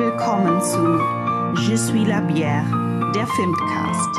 willkommen 0.00 0.60
zu 0.62 0.98
Je 1.60 1.76
suis 1.76 2.06
la 2.06 2.22
bière, 2.22 2.64
der 3.14 3.26
Filmcast. 3.26 4.18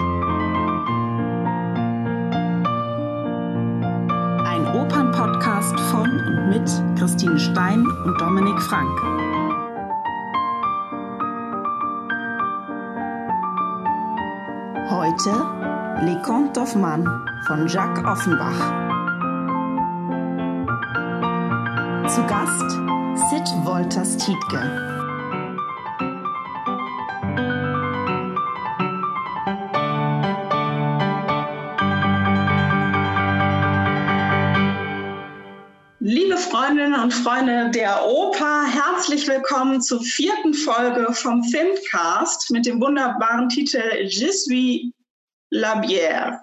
Ein 4.46 4.68
Opernpodcast 4.76 5.80
von 5.90 6.08
und 6.08 6.50
mit 6.50 7.00
Christine 7.00 7.40
Stein 7.40 7.84
und 8.06 8.22
Dominik 8.22 8.62
Frank. 8.62 8.92
Heute 14.92 15.32
Les 16.06 16.22
Contes 16.22 16.54
d'Hoffmann 16.54 17.06
von 17.48 17.66
Jacques 17.68 18.06
Offenbach. 18.06 18.60
Zu 22.08 22.22
Gast 22.28 22.70
Sid 23.32 23.66
Wolters 23.66 24.18
Tietke. 24.18 24.91
Und 37.12 37.24
Freunde 37.24 37.70
der 37.72 38.06
Oper, 38.06 38.64
herzlich 38.66 39.28
willkommen 39.28 39.82
zur 39.82 40.02
vierten 40.02 40.54
Folge 40.54 41.14
vom 41.14 41.44
Filmcast 41.44 42.52
mit 42.52 42.66
dem 42.66 42.80
wunderbaren 42.80 43.50
Titel 43.50 43.82
Je 44.06 44.32
suis 44.32 44.94
la 45.50 45.82
bière. 45.82 46.40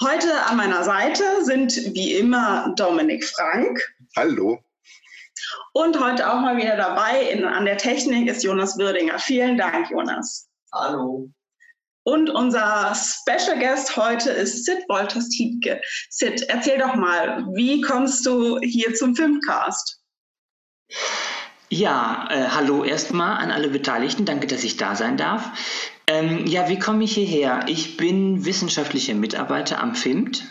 Heute 0.00 0.32
an 0.44 0.56
meiner 0.56 0.84
Seite 0.84 1.24
sind 1.42 1.74
wie 1.94 2.14
immer 2.14 2.72
Dominik 2.76 3.24
Frank. 3.24 3.80
Hallo. 4.16 4.60
Und 5.72 5.98
heute 5.98 6.32
auch 6.32 6.40
mal 6.40 6.56
wieder 6.56 6.76
dabei 6.76 7.22
in, 7.22 7.44
an 7.44 7.64
der 7.64 7.78
Technik 7.78 8.28
ist 8.28 8.44
Jonas 8.44 8.78
Würdinger. 8.78 9.18
Vielen 9.18 9.58
Dank, 9.58 9.90
Jonas. 9.90 10.48
Hallo. 10.72 11.28
Und 12.08 12.30
unser 12.30 12.94
Special 12.94 13.58
Guest 13.58 13.96
heute 13.96 14.30
ist 14.30 14.64
Sid 14.64 14.88
Wolters 14.88 15.28
Tietke. 15.28 15.80
Sid, 16.08 16.40
erzähl 16.48 16.78
doch 16.78 16.94
mal, 16.94 17.44
wie 17.56 17.80
kommst 17.80 18.24
du 18.24 18.60
hier 18.60 18.94
zum 18.94 19.16
Filmcast? 19.16 19.98
Ja, 21.68 22.28
äh, 22.30 22.44
hallo 22.50 22.84
erstmal 22.84 23.38
an 23.38 23.50
alle 23.50 23.68
Beteiligten. 23.68 24.24
Danke, 24.24 24.46
dass 24.46 24.62
ich 24.62 24.76
da 24.76 24.94
sein 24.94 25.16
darf. 25.16 25.50
Ähm, 26.06 26.46
ja, 26.46 26.68
wie 26.68 26.78
komme 26.78 27.02
ich 27.02 27.14
hierher? 27.14 27.64
Ich 27.66 27.96
bin 27.96 28.44
wissenschaftlicher 28.44 29.14
Mitarbeiter 29.14 29.80
am 29.82 29.96
FIMT 29.96 30.44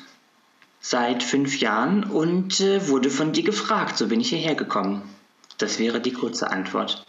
seit 0.82 1.24
fünf 1.24 1.62
Jahren 1.62 2.04
und 2.04 2.60
äh, 2.60 2.90
wurde 2.90 3.10
von 3.10 3.32
dir 3.32 3.44
gefragt. 3.44 3.98
So 3.98 4.10
bin 4.10 4.20
ich 4.20 4.28
hierher 4.28 4.56
gekommen. 4.56 5.04
Das 5.58 5.80
wäre 5.80 6.02
die 6.02 6.12
kurze 6.12 6.52
Antwort. 6.52 7.06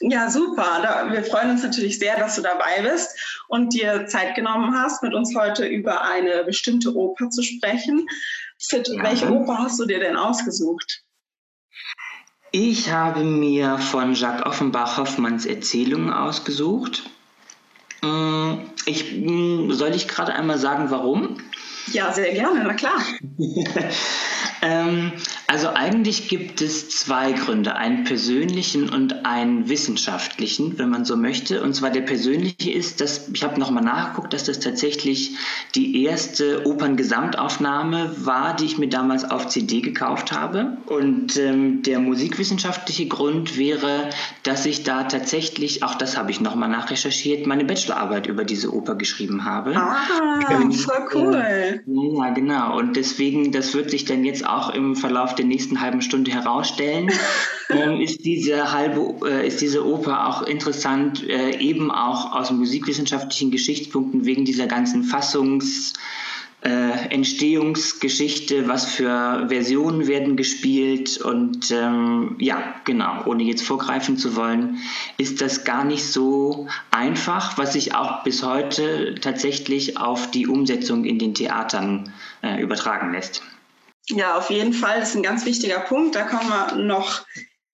Ja, 0.00 0.30
super. 0.30 0.80
Da, 0.82 1.12
wir 1.12 1.22
freuen 1.22 1.50
uns 1.50 1.62
natürlich 1.62 1.98
sehr, 1.98 2.18
dass 2.18 2.36
du 2.36 2.42
dabei 2.42 2.82
bist 2.82 3.44
und 3.48 3.74
dir 3.74 4.06
Zeit 4.06 4.34
genommen 4.34 4.74
hast, 4.74 5.02
mit 5.02 5.12
uns 5.12 5.34
heute 5.36 5.66
über 5.66 6.02
eine 6.02 6.44
bestimmte 6.44 6.94
Oper 6.94 7.28
zu 7.28 7.42
sprechen. 7.42 8.08
Fit, 8.58 8.88
ja. 8.88 9.02
welche 9.02 9.30
Oper 9.30 9.58
hast 9.58 9.78
du 9.78 9.84
dir 9.84 10.00
denn 10.00 10.16
ausgesucht? 10.16 11.02
Ich 12.52 12.90
habe 12.90 13.22
mir 13.22 13.78
von 13.78 14.14
Jacques 14.14 14.44
Offenbach 14.44 14.96
Hoffmanns 14.96 15.46
Erzählungen 15.46 16.12
ausgesucht. 16.12 17.08
Mm, 18.02 18.54
ich, 18.86 19.12
mm, 19.12 19.70
soll 19.72 19.94
ich 19.94 20.08
gerade 20.08 20.32
einmal 20.32 20.58
sagen, 20.58 20.90
warum? 20.90 21.36
Ja, 21.92 22.12
sehr 22.12 22.32
gerne, 22.32 22.62
na 22.64 22.74
klar. 22.74 23.02
ähm, 24.62 25.12
also 25.46 25.70
eigentlich 25.70 26.28
gibt 26.28 26.60
es 26.60 26.90
zwei 26.90 27.32
Gründe, 27.32 27.74
einen 27.74 28.04
persönlichen 28.04 28.88
und 28.88 29.26
einen 29.26 29.68
wissenschaftlichen, 29.68 30.78
wenn 30.78 30.90
man 30.90 31.04
so 31.04 31.16
möchte. 31.16 31.62
Und 31.62 31.74
zwar 31.74 31.90
der 31.90 32.02
persönliche 32.02 32.70
ist, 32.70 33.00
dass 33.00 33.28
ich 33.28 33.42
habe 33.42 33.58
nochmal 33.58 33.82
nachgeguckt, 33.82 34.32
dass 34.32 34.44
das 34.44 34.60
tatsächlich 34.60 35.32
die 35.74 36.04
erste 36.04 36.66
Operngesamtaufnahme 36.66 38.14
war, 38.24 38.54
die 38.54 38.66
ich 38.66 38.78
mir 38.78 38.88
damals 38.88 39.28
auf 39.28 39.48
CD 39.48 39.80
gekauft 39.80 40.32
habe. 40.32 40.76
Und 40.86 41.36
ähm, 41.36 41.82
der 41.82 41.98
musikwissenschaftliche 41.98 43.08
Grund 43.08 43.58
wäre, 43.58 44.10
dass 44.44 44.66
ich 44.66 44.84
da 44.84 45.04
tatsächlich, 45.04 45.82
auch 45.82 45.96
das 45.96 46.16
habe 46.16 46.30
ich 46.30 46.40
nochmal 46.40 46.68
nachrecherchiert, 46.68 47.46
meine 47.46 47.64
Bachelorarbeit 47.64 48.26
über 48.26 48.44
diese 48.44 48.72
Oper 48.72 48.94
geschrieben 48.94 49.44
habe. 49.44 49.74
Ah, 49.76 50.70
voll 50.70 51.08
cool. 51.14 51.79
Ja, 51.86 52.30
genau. 52.30 52.78
Und 52.78 52.96
deswegen, 52.96 53.52
das 53.52 53.74
wird 53.74 53.90
sich 53.90 54.04
dann 54.04 54.24
jetzt 54.24 54.46
auch 54.46 54.70
im 54.70 54.96
Verlauf 54.96 55.34
der 55.34 55.44
nächsten 55.44 55.80
halben 55.80 56.02
Stunde 56.02 56.30
herausstellen, 56.30 57.10
ähm, 57.70 58.00
ist, 58.00 58.24
diese 58.24 58.72
halbe, 58.72 59.28
äh, 59.28 59.46
ist 59.46 59.60
diese 59.60 59.86
Oper 59.86 60.28
auch 60.28 60.42
interessant, 60.42 61.28
äh, 61.28 61.58
eben 61.58 61.90
auch 61.90 62.32
aus 62.32 62.50
musikwissenschaftlichen 62.50 63.50
Geschichtspunkten 63.50 64.24
wegen 64.24 64.44
dieser 64.44 64.66
ganzen 64.66 65.04
Fassungs- 65.04 65.94
äh, 66.62 67.08
Entstehungsgeschichte, 67.10 68.68
was 68.68 68.84
für 68.84 69.46
Versionen 69.48 70.06
werden 70.06 70.36
gespielt 70.36 71.18
und 71.18 71.70
ähm, 71.70 72.36
ja, 72.38 72.74
genau, 72.84 73.24
ohne 73.24 73.44
jetzt 73.44 73.62
vorgreifen 73.62 74.18
zu 74.18 74.36
wollen, 74.36 74.78
ist 75.16 75.40
das 75.40 75.64
gar 75.64 75.84
nicht 75.84 76.04
so 76.04 76.68
einfach, 76.90 77.56
was 77.56 77.72
sich 77.72 77.94
auch 77.94 78.24
bis 78.24 78.42
heute 78.42 79.14
tatsächlich 79.14 79.96
auf 79.96 80.30
die 80.30 80.46
Umsetzung 80.46 81.04
in 81.04 81.18
den 81.18 81.34
Theatern 81.34 82.12
äh, 82.42 82.60
übertragen 82.60 83.12
lässt. 83.12 83.42
Ja, 84.08 84.36
auf 84.36 84.50
jeden 84.50 84.72
Fall. 84.72 85.00
Das 85.00 85.10
ist 85.10 85.16
ein 85.16 85.22
ganz 85.22 85.46
wichtiger 85.46 85.80
Punkt. 85.80 86.14
Da 86.14 86.24
kommen 86.24 86.48
wir 86.48 86.76
noch 86.76 87.24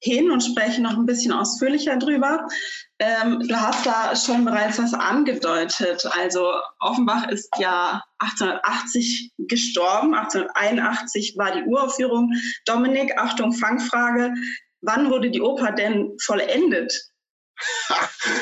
hin 0.00 0.30
und 0.30 0.42
sprechen 0.42 0.82
noch 0.82 0.96
ein 0.96 1.06
bisschen 1.06 1.32
ausführlicher 1.32 1.96
drüber. 1.96 2.46
Ähm, 2.98 3.46
du 3.46 3.54
hast 3.54 3.84
da 3.86 4.14
schon 4.16 4.44
bereits 4.44 4.78
was 4.78 4.94
angedeutet. 4.94 6.06
Also 6.12 6.52
Offenbach 6.80 7.28
ist 7.28 7.48
ja 7.58 8.02
1880 8.18 9.32
gestorben. 9.38 10.14
1881 10.14 11.34
war 11.36 11.52
die 11.52 11.64
Uraufführung. 11.64 12.32
Dominik, 12.64 13.18
Achtung, 13.18 13.52
Fangfrage. 13.52 14.32
Wann 14.80 15.10
wurde 15.10 15.30
die 15.30 15.40
Oper 15.40 15.72
denn 15.72 16.16
vollendet? 16.22 16.92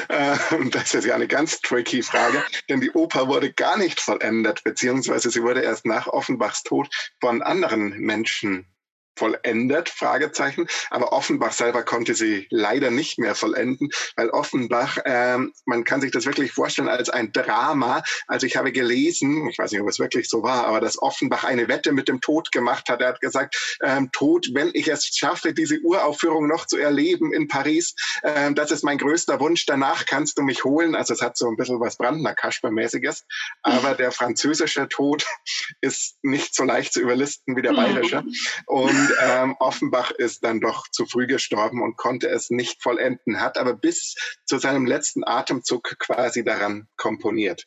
Ähm, 0.08 0.70
das 0.70 0.94
ist 0.94 1.04
ja 1.04 1.14
eine 1.14 1.28
ganz 1.28 1.60
tricky 1.60 2.02
Frage, 2.02 2.42
denn 2.68 2.80
die 2.80 2.90
Oper 2.92 3.28
wurde 3.28 3.52
gar 3.52 3.78
nicht 3.78 4.00
vollendet, 4.00 4.62
beziehungsweise 4.64 5.30
sie 5.30 5.42
wurde 5.42 5.60
erst 5.60 5.86
nach 5.86 6.06
Offenbachs 6.06 6.62
Tod 6.62 6.88
von 7.20 7.42
anderen 7.42 7.90
Menschen 7.98 8.73
vollendet, 9.16 9.88
Fragezeichen. 9.88 10.66
Aber 10.90 11.12
Offenbach 11.12 11.52
selber 11.52 11.82
konnte 11.82 12.14
sie 12.14 12.46
leider 12.50 12.90
nicht 12.90 13.18
mehr 13.18 13.34
vollenden, 13.34 13.90
weil 14.16 14.30
Offenbach, 14.30 14.98
ähm, 15.04 15.52
man 15.66 15.84
kann 15.84 16.00
sich 16.00 16.10
das 16.10 16.26
wirklich 16.26 16.52
vorstellen 16.52 16.88
als 16.88 17.08
ein 17.08 17.32
Drama. 17.32 18.02
Also 18.26 18.46
ich 18.46 18.56
habe 18.56 18.72
gelesen, 18.72 19.48
ich 19.48 19.58
weiß 19.58 19.72
nicht, 19.72 19.80
ob 19.80 19.88
es 19.88 19.98
wirklich 19.98 20.28
so 20.28 20.42
war, 20.42 20.66
aber 20.66 20.80
dass 20.80 21.00
Offenbach 21.00 21.44
eine 21.44 21.68
Wette 21.68 21.92
mit 21.92 22.08
dem 22.08 22.20
Tod 22.20 22.52
gemacht 22.52 22.88
hat. 22.88 23.00
Er 23.00 23.08
hat 23.08 23.20
gesagt, 23.20 23.76
ähm, 23.82 24.10
Tod, 24.12 24.48
wenn 24.52 24.70
ich 24.74 24.88
es 24.88 25.06
schaffe, 25.06 25.52
diese 25.52 25.78
Uraufführung 25.80 26.48
noch 26.48 26.66
zu 26.66 26.76
erleben 26.76 27.32
in 27.32 27.48
Paris, 27.48 27.94
ähm, 28.22 28.54
das 28.54 28.70
ist 28.70 28.84
mein 28.84 28.98
größter 28.98 29.40
Wunsch. 29.40 29.66
Danach 29.66 30.06
kannst 30.06 30.38
du 30.38 30.42
mich 30.42 30.64
holen. 30.64 30.94
Also 30.94 31.14
es 31.14 31.22
hat 31.22 31.36
so 31.36 31.48
ein 31.48 31.56
bisschen 31.56 31.80
was 31.80 31.96
Brandner-Kasper-mäßiges. 31.96 33.24
Aber 33.62 33.94
der 33.94 34.12
französische 34.12 34.88
Tod 34.88 35.24
ist 35.80 36.16
nicht 36.22 36.54
so 36.54 36.64
leicht 36.64 36.92
zu 36.92 37.00
überlisten 37.00 37.56
wie 37.56 37.62
der 37.62 37.72
bayerische. 37.72 38.24
Und 38.66 39.03
und 39.04 39.14
ähm, 39.22 39.56
Offenbach 39.58 40.10
ist 40.12 40.44
dann 40.44 40.60
doch 40.60 40.88
zu 40.88 41.06
früh 41.06 41.26
gestorben 41.26 41.82
und 41.82 41.96
konnte 41.96 42.28
es 42.28 42.50
nicht 42.50 42.82
vollenden, 42.82 43.40
hat 43.40 43.58
aber 43.58 43.74
bis 43.74 44.14
zu 44.46 44.58
seinem 44.58 44.86
letzten 44.86 45.24
Atemzug 45.24 45.98
quasi 45.98 46.44
daran 46.44 46.88
komponiert. 46.96 47.66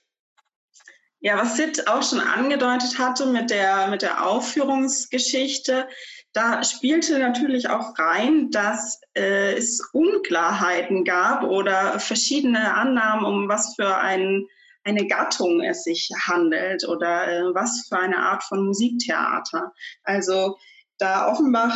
Ja, 1.20 1.38
was 1.38 1.58
Sid 1.58 1.88
auch 1.88 2.04
schon 2.04 2.20
angedeutet 2.20 3.00
hatte 3.00 3.26
mit 3.26 3.50
der, 3.50 3.88
mit 3.88 4.04
der 4.04 4.26
Aufführungsgeschichte, 4.26 5.88
da 6.34 6.64
spielte 6.64 7.18
natürlich 7.18 7.70
auch 7.70 7.98
rein, 7.98 8.52
dass 8.52 9.02
äh, 9.16 9.54
es 9.54 9.82
Unklarheiten 9.94 11.04
gab 11.04 11.44
oder 11.44 12.00
verschiedene 12.00 12.76
Annahmen, 12.76 13.26
um 13.26 13.50
was 13.50 13.76
für 13.76 13.98
ein, 13.98 14.46
eine 14.84 15.08
Gattung 15.08 15.62
es 15.62 15.84
sich 15.84 16.10
handelt 16.28 16.88
oder 16.88 17.28
äh, 17.28 17.56
was 17.56 17.88
für 17.90 17.98
eine 17.98 18.18
Art 18.18 18.44
von 18.44 18.66
Musiktheater. 18.66 19.74
Also 20.04 20.58
da 20.98 21.32
Offenbach 21.32 21.76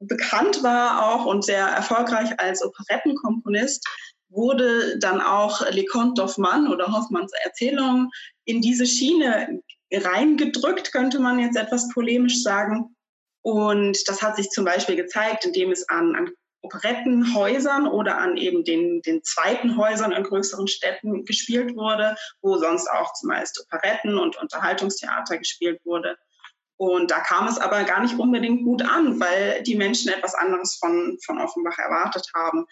bekannt 0.00 0.62
war 0.62 1.06
auch 1.08 1.26
und 1.26 1.44
sehr 1.44 1.66
erfolgreich 1.66 2.38
als 2.38 2.62
Operettenkomponist, 2.62 3.86
wurde 4.28 4.98
dann 4.98 5.20
auch 5.20 5.68
Le 5.70 5.84
Conte 5.84 6.22
oder 6.22 6.92
Hoffmanns 6.92 7.32
Erzählung 7.44 8.10
in 8.44 8.60
diese 8.60 8.86
Schiene 8.86 9.60
reingedrückt, 9.92 10.92
könnte 10.92 11.20
man 11.20 11.38
jetzt 11.38 11.56
etwas 11.56 11.88
polemisch 11.90 12.42
sagen. 12.42 12.94
Und 13.42 14.08
das 14.08 14.22
hat 14.22 14.36
sich 14.36 14.48
zum 14.50 14.64
Beispiel 14.64 14.96
gezeigt, 14.96 15.44
indem 15.44 15.70
es 15.70 15.88
an, 15.88 16.16
an 16.16 16.30
Operettenhäusern 16.62 17.86
oder 17.86 18.18
an 18.18 18.38
eben 18.38 18.64
den, 18.64 19.02
den 19.02 19.22
zweiten 19.22 19.76
Häusern 19.76 20.12
in 20.12 20.24
größeren 20.24 20.66
Städten 20.66 21.24
gespielt 21.26 21.76
wurde, 21.76 22.16
wo 22.40 22.56
sonst 22.56 22.88
auch 22.88 23.12
zumeist 23.12 23.60
Operetten 23.60 24.18
und 24.18 24.36
Unterhaltungstheater 24.40 25.36
gespielt 25.36 25.80
wurde. 25.84 26.16
Und 26.76 27.10
da 27.10 27.20
kam 27.20 27.46
es 27.46 27.58
aber 27.58 27.84
gar 27.84 28.02
nicht 28.02 28.18
unbedingt 28.18 28.64
gut 28.64 28.82
an, 28.82 29.20
weil 29.20 29.62
die 29.62 29.76
Menschen 29.76 30.12
etwas 30.12 30.34
anderes 30.34 30.76
von, 30.76 31.18
von 31.24 31.40
Offenbach 31.40 31.78
erwartet 31.78 32.26
haben. 32.34 32.66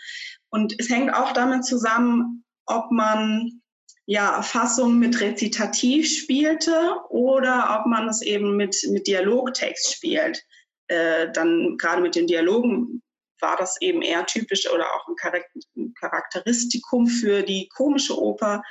Und 0.51 0.75
es 0.79 0.89
hängt 0.89 1.15
auch 1.15 1.33
damit 1.33 1.65
zusammen, 1.65 2.45
ob 2.67 2.91
man 2.91 3.63
ja, 4.07 4.43
Fassung 4.43 4.99
mit 4.99 5.21
Rezitativ 5.21 6.09
spielte 6.09 6.97
oder 7.09 7.79
ob 7.79 7.87
man 7.87 8.09
es 8.09 8.21
eben 8.23 8.57
mit, 8.57 8.77
mit 8.91 9.07
Dialogtext 9.07 9.95
spielt. 9.95 10.43
Äh, 10.89 11.31
dann 11.33 11.77
gerade 11.79 12.03
mit 12.03 12.17
den 12.17 12.27
Dialogen 12.27 13.03
war 13.41 13.57
das 13.57 13.81
eben 13.81 14.03
eher 14.03 14.27
typisch 14.27 14.71
oder 14.71 14.87
auch 14.95 15.09
ein 15.09 15.93
Charakteristikum 15.95 17.07
für 17.07 17.43
die 17.43 17.69
komische 17.75 18.21
Oper. 18.21 18.63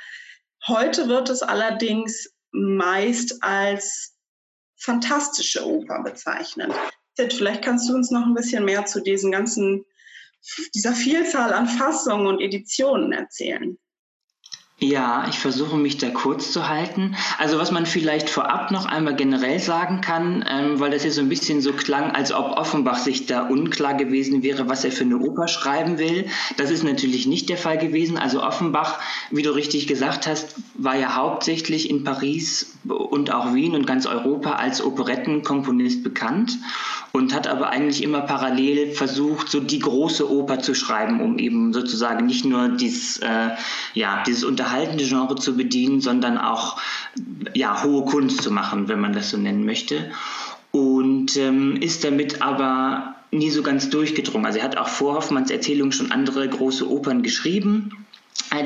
Heute 0.66 1.08
wird 1.08 1.30
es 1.30 1.42
allerdings 1.42 2.32
meist 2.52 3.42
als 3.42 4.14
fantastische 4.82 5.66
Oper 5.66 6.02
bezeichnet. 6.02 6.72
Sid, 7.14 7.32
vielleicht 7.32 7.62
kannst 7.62 7.88
du 7.88 7.94
uns 7.94 8.10
noch 8.10 8.26
ein 8.26 8.34
bisschen 8.34 8.64
mehr 8.64 8.84
zu 8.86 9.00
diesen 9.00 9.30
ganzen, 9.30 9.84
dieser 10.74 10.92
Vielzahl 10.92 11.52
an 11.52 11.68
Fassungen 11.68 12.26
und 12.26 12.40
Editionen 12.40 13.12
erzählen. 13.12 13.78
Ja, 14.82 15.26
ich 15.28 15.38
versuche 15.38 15.76
mich 15.76 15.98
da 15.98 16.10
kurz 16.10 16.50
zu 16.50 16.68
halten. 16.68 17.14
Also 17.38 17.56
was 17.56 17.70
man 17.70 17.86
vielleicht 17.86 18.28
vorab 18.28 18.72
noch 18.72 18.84
einmal 18.84 19.14
generell 19.14 19.60
sagen 19.60 20.00
kann, 20.00 20.44
ähm, 20.48 20.80
weil 20.80 20.90
das 20.90 21.02
hier 21.02 21.12
so 21.12 21.20
ein 21.20 21.28
bisschen 21.28 21.60
so 21.60 21.72
klang, 21.72 22.10
als 22.10 22.32
ob 22.32 22.58
Offenbach 22.58 22.98
sich 22.98 23.26
da 23.26 23.46
unklar 23.46 23.94
gewesen 23.94 24.42
wäre, 24.42 24.68
was 24.68 24.84
er 24.84 24.90
für 24.90 25.04
eine 25.04 25.18
Oper 25.18 25.46
schreiben 25.46 25.98
will. 25.98 26.26
Das 26.56 26.72
ist 26.72 26.82
natürlich 26.82 27.28
nicht 27.28 27.48
der 27.48 27.58
Fall 27.58 27.78
gewesen. 27.78 28.18
Also 28.18 28.42
Offenbach, 28.42 28.98
wie 29.30 29.42
du 29.42 29.54
richtig 29.54 29.86
gesagt 29.86 30.26
hast, 30.26 30.56
war 30.74 30.96
ja 30.96 31.14
hauptsächlich 31.14 31.88
in 31.88 32.02
Paris 32.02 32.74
und 32.84 33.32
auch 33.32 33.54
Wien 33.54 33.76
und 33.76 33.86
ganz 33.86 34.06
Europa 34.06 34.54
als 34.54 34.82
Operettenkomponist 34.82 36.02
bekannt 36.02 36.58
und 37.12 37.34
hat 37.34 37.46
aber 37.46 37.68
eigentlich 37.68 38.02
immer 38.02 38.22
parallel 38.22 38.92
versucht, 38.92 39.48
so 39.48 39.60
die 39.60 39.78
große 39.78 40.28
Oper 40.28 40.60
zu 40.60 40.74
schreiben, 40.74 41.20
um 41.20 41.38
eben 41.38 41.72
sozusagen 41.72 42.26
nicht 42.26 42.44
nur 42.44 42.70
dieses, 42.70 43.18
äh, 43.18 43.50
ja, 43.94 44.22
dieses 44.26 44.44
unterhaltende 44.72 45.04
Genre 45.04 45.36
zu 45.36 45.56
bedienen, 45.56 46.00
sondern 46.00 46.38
auch 46.38 46.80
ja, 47.54 47.82
hohe 47.82 48.04
Kunst 48.06 48.42
zu 48.42 48.50
machen, 48.50 48.88
wenn 48.88 49.00
man 49.00 49.12
das 49.12 49.30
so 49.30 49.36
nennen 49.36 49.66
möchte. 49.66 50.10
Und 50.70 51.36
ähm, 51.36 51.76
ist 51.76 52.04
damit 52.04 52.40
aber 52.40 53.16
nie 53.30 53.50
so 53.50 53.62
ganz 53.62 53.90
durchgedrungen. 53.90 54.46
Also 54.46 54.58
er 54.58 54.64
hat 54.64 54.78
auch 54.78 54.88
vor 54.88 55.14
Hoffmanns 55.14 55.50
Erzählung 55.50 55.92
schon 55.92 56.10
andere 56.10 56.48
große 56.48 56.90
Opern 56.90 57.22
geschrieben 57.22 58.06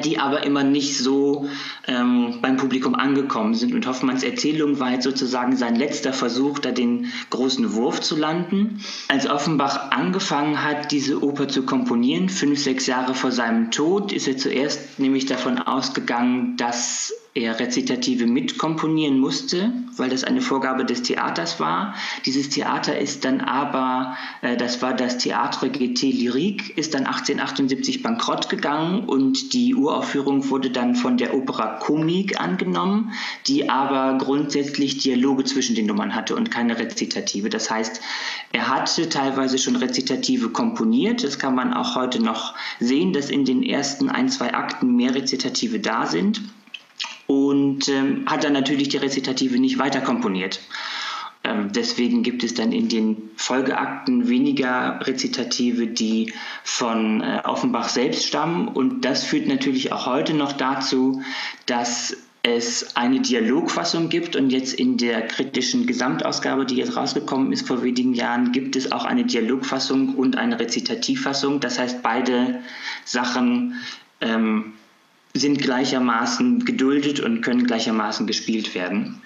die 0.05 0.19
aber 0.19 0.45
immer 0.45 0.65
nicht 0.65 0.99
so 0.99 1.49
ähm, 1.87 2.39
beim 2.43 2.57
Publikum 2.57 2.95
angekommen 2.95 3.55
sind. 3.55 3.73
Und 3.73 3.87
Hoffmanns 3.87 4.23
Erzählung 4.23 4.81
war 4.81 4.91
jetzt 4.91 5.05
sozusagen 5.05 5.57
sein 5.57 5.77
letzter 5.77 6.13
Versuch, 6.13 6.59
da 6.59 6.73
den 6.73 7.13
großen 7.31 7.75
Wurf 7.75 8.01
zu 8.01 8.17
landen. 8.17 8.83
Als 9.09 9.29
Offenbach 9.29 9.93
angefangen 9.93 10.63
hat, 10.65 10.91
diese 10.91 11.23
Oper 11.23 11.49
zu 11.49 11.63
komponieren, 11.65 12.29
fünf, 12.29 12.59
sechs 12.59 12.87
Jahre 12.87 13.15
vor 13.15 13.31
seinem 13.31 13.71
Tod, 13.71 14.13
ist 14.13 14.27
er 14.27 14.37
zuerst 14.37 14.99
nämlich 14.99 15.27
davon 15.27 15.59
ausgegangen, 15.59 16.57
dass 16.57 17.13
er 17.37 17.61
Rezitative 17.61 18.27
mitkomponieren 18.27 19.19
musste, 19.19 19.71
weil 19.97 20.09
das 20.09 20.25
eine 20.25 20.41
Vorgabe 20.41 20.87
des 20.87 21.03
Theaters 21.03 21.61
war. 21.61 21.94
Dieses 22.25 22.49
Theater 22.49 22.99
ist 22.99 23.25
dann 23.27 23.43
aber, 23.43 24.17
äh, 24.41 24.56
das 24.56 24.81
war 24.81 24.94
das 24.94 25.19
Theatre 25.19 25.69
GT 25.69 26.12
Lyrique, 26.12 26.73
ist 26.77 26.94
dann 26.94 27.06
1878 27.06 28.03
bankrott 28.03 28.49
gegangen 28.49 29.05
und 29.05 29.53
die 29.53 29.75
Uraufführung 29.75 30.49
wurde 30.49 30.71
dann 30.71 30.94
von 30.94 31.19
der 31.19 31.35
Opera 31.35 31.79
Comique 31.79 32.41
angenommen, 32.41 33.12
die 33.47 33.69
aber 33.69 34.17
grundsätzlich 34.19 34.99
Dialoge 34.99 35.44
zwischen 35.44 35.77
den 35.77 35.87
Nummern 35.87 36.15
hatte 36.15 36.35
und 36.35 36.50
keine 36.50 36.79
Rezitative. 36.79 37.50
Das 37.50 37.71
heißt, 37.71 38.00
er 38.53 38.69
hatte 38.69 39.11
teilweise 39.11 39.59
schon 39.59 39.77
Rezitative 39.77 40.49
komponiert. 40.49 41.23
Das 41.23 41.39
kann 41.39 41.55
man 41.55 41.75
auch 41.75 41.97
heute 41.97 42.23
noch 42.23 42.55
sehen, 42.81 43.12
dass 43.12 43.29
in 43.29 43.44
den 43.44 43.62
ersten 43.62 44.09
ein, 44.09 44.31
zwei 44.31 44.55
Akten 44.55 44.97
mehr 44.97 45.15
Rezitative 45.15 45.81
da 45.81 46.06
sind 46.06 46.41
und 47.26 47.88
ähm, 47.88 48.25
hat 48.26 48.44
dann 48.44 48.52
natürlich 48.52 48.88
die 48.88 48.99
Rezitative 48.99 49.58
nicht 49.58 49.78
weiter 49.78 50.00
komponiert. 50.00 50.61
Ähm, 51.46 51.70
deswegen 51.73 52.23
gibt 52.23 52.43
es 52.44 52.55
dann 52.55 52.73
in 52.73 52.88
den 52.88 53.31
Folgeakten 53.37 54.28
weniger 54.28 55.00
Rezitative, 55.02 55.87
die 55.87 56.32
von 56.64 57.20
äh, 57.23 57.43
Offenbach 57.44 57.88
selbst 57.88 58.26
stammen. 58.26 58.69
Und 58.69 59.05
das 59.05 59.25
führt 59.25 59.46
natürlich 59.46 59.93
auch 59.93 60.06
heute 60.06 60.34
noch 60.34 60.52
dazu, 60.52 61.23
dass 61.67 62.17
es 62.43 62.96
eine 62.96 63.20
Dialogfassung 63.20 64.08
gibt 64.08 64.37
und 64.37 64.50
jetzt 64.50 64.72
in 64.75 64.99
der 64.99 65.26
kritischen 65.26 65.87
Gesamtausgabe, 65.87 66.64
die 66.64 66.76
jetzt 66.76 66.96
rausgekommen 66.96 67.52
ist 67.52 67.67
vor 67.67 67.82
wenigen 67.82 68.14
Jahren, 68.14 68.52
gibt 68.52 68.76
es 68.76 68.93
auch 68.93 69.05
eine 69.05 69.25
Dialogfassung 69.25 70.14
und 70.14 70.37
eine 70.38 70.61
Rezitativfassung. 70.61 71.58
Das 71.58 71.79
heißt, 71.79 72.02
beide 72.02 72.61
Sachen 73.05 73.81
ähm, 74.20 74.75
sind 75.38 75.61
gleichermaßen 75.61 76.65
geduldet 76.65 77.21
und 77.21 77.43
können 77.43 77.67
gleichermaßen 77.67 78.27
gespielt 78.27 78.75
werden. 78.75 79.23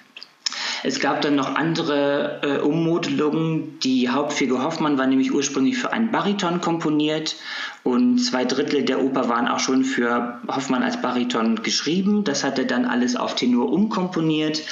Es 0.83 0.99
gab 0.99 1.21
dann 1.21 1.35
noch 1.35 1.55
andere 1.55 2.41
äh, 2.41 2.59
Ummodelungen. 2.59 3.79
Die 3.79 4.09
Hauptfigur 4.09 4.63
Hoffmann 4.63 4.97
war 4.97 5.05
nämlich 5.05 5.31
ursprünglich 5.31 5.77
für 5.77 5.93
einen 5.93 6.11
Bariton 6.11 6.59
komponiert 6.59 7.35
und 7.83 8.17
zwei 8.19 8.45
Drittel 8.45 8.83
der 8.83 9.03
Oper 9.03 9.29
waren 9.29 9.47
auch 9.47 9.59
schon 9.59 9.83
für 9.83 10.39
Hoffmann 10.47 10.81
als 10.81 11.01
Bariton 11.01 11.61
geschrieben. 11.61 12.23
Das 12.23 12.43
hat 12.43 12.57
er 12.57 12.65
dann 12.65 12.85
alles 12.85 13.15
auf 13.15 13.35
Tenor 13.35 13.71
umkomponiert. 13.71 14.63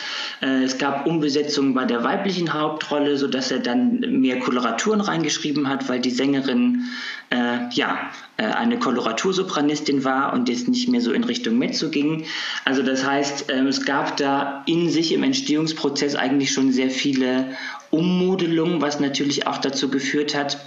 Äh, 0.41 0.63
es 0.63 0.77
gab 0.77 1.05
Umbesetzungen 1.05 1.75
bei 1.75 1.85
der 1.85 2.03
weiblichen 2.03 2.53
Hauptrolle, 2.53 3.17
sodass 3.17 3.51
er 3.51 3.59
dann 3.59 3.99
mehr 3.99 4.39
Koloraturen 4.39 5.01
reingeschrieben 5.01 5.69
hat, 5.69 5.89
weil 5.89 5.99
die 5.99 6.11
Sängerin 6.11 6.85
äh, 7.31 7.69
ja, 7.71 8.11
äh, 8.37 8.43
eine 8.43 8.79
Koloratursopranistin 8.79 10.03
war 10.03 10.33
und 10.33 10.49
jetzt 10.49 10.67
nicht 10.67 10.89
mehr 10.89 11.01
so 11.01 11.11
in 11.11 11.23
Richtung 11.23 11.57
Mezzo 11.57 11.89
ging. 11.89 12.25
Also 12.65 12.81
das 12.81 13.05
heißt, 13.05 13.49
äh, 13.49 13.59
es 13.67 13.85
gab 13.85 14.17
da 14.17 14.63
in 14.65 14.89
sich 14.89 15.13
im 15.13 15.23
Entstehungsprozess 15.23 16.15
eigentlich 16.15 16.51
schon 16.51 16.71
sehr 16.71 16.89
viele 16.89 17.55
Ummodelungen, 17.91 18.81
was 18.81 18.99
natürlich 18.99 19.47
auch 19.47 19.57
dazu 19.57 19.89
geführt 19.89 20.35
hat, 20.35 20.57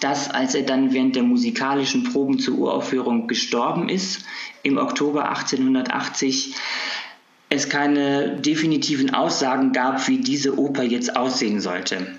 dass 0.00 0.30
als 0.30 0.54
er 0.54 0.62
dann 0.62 0.92
während 0.92 1.14
der 1.14 1.22
musikalischen 1.22 2.04
Proben 2.04 2.38
zur 2.38 2.58
Uraufführung 2.58 3.28
gestorben 3.28 3.88
ist, 3.88 4.24
im 4.64 4.78
Oktober 4.78 5.28
1880, 5.28 6.54
es 7.48 7.68
keine 7.68 8.36
definitiven 8.38 9.12
Aussagen 9.14 9.72
gab, 9.72 10.08
wie 10.08 10.18
diese 10.18 10.58
Oper 10.58 10.82
jetzt 10.82 11.16
aussehen 11.16 11.60
sollte. 11.60 12.18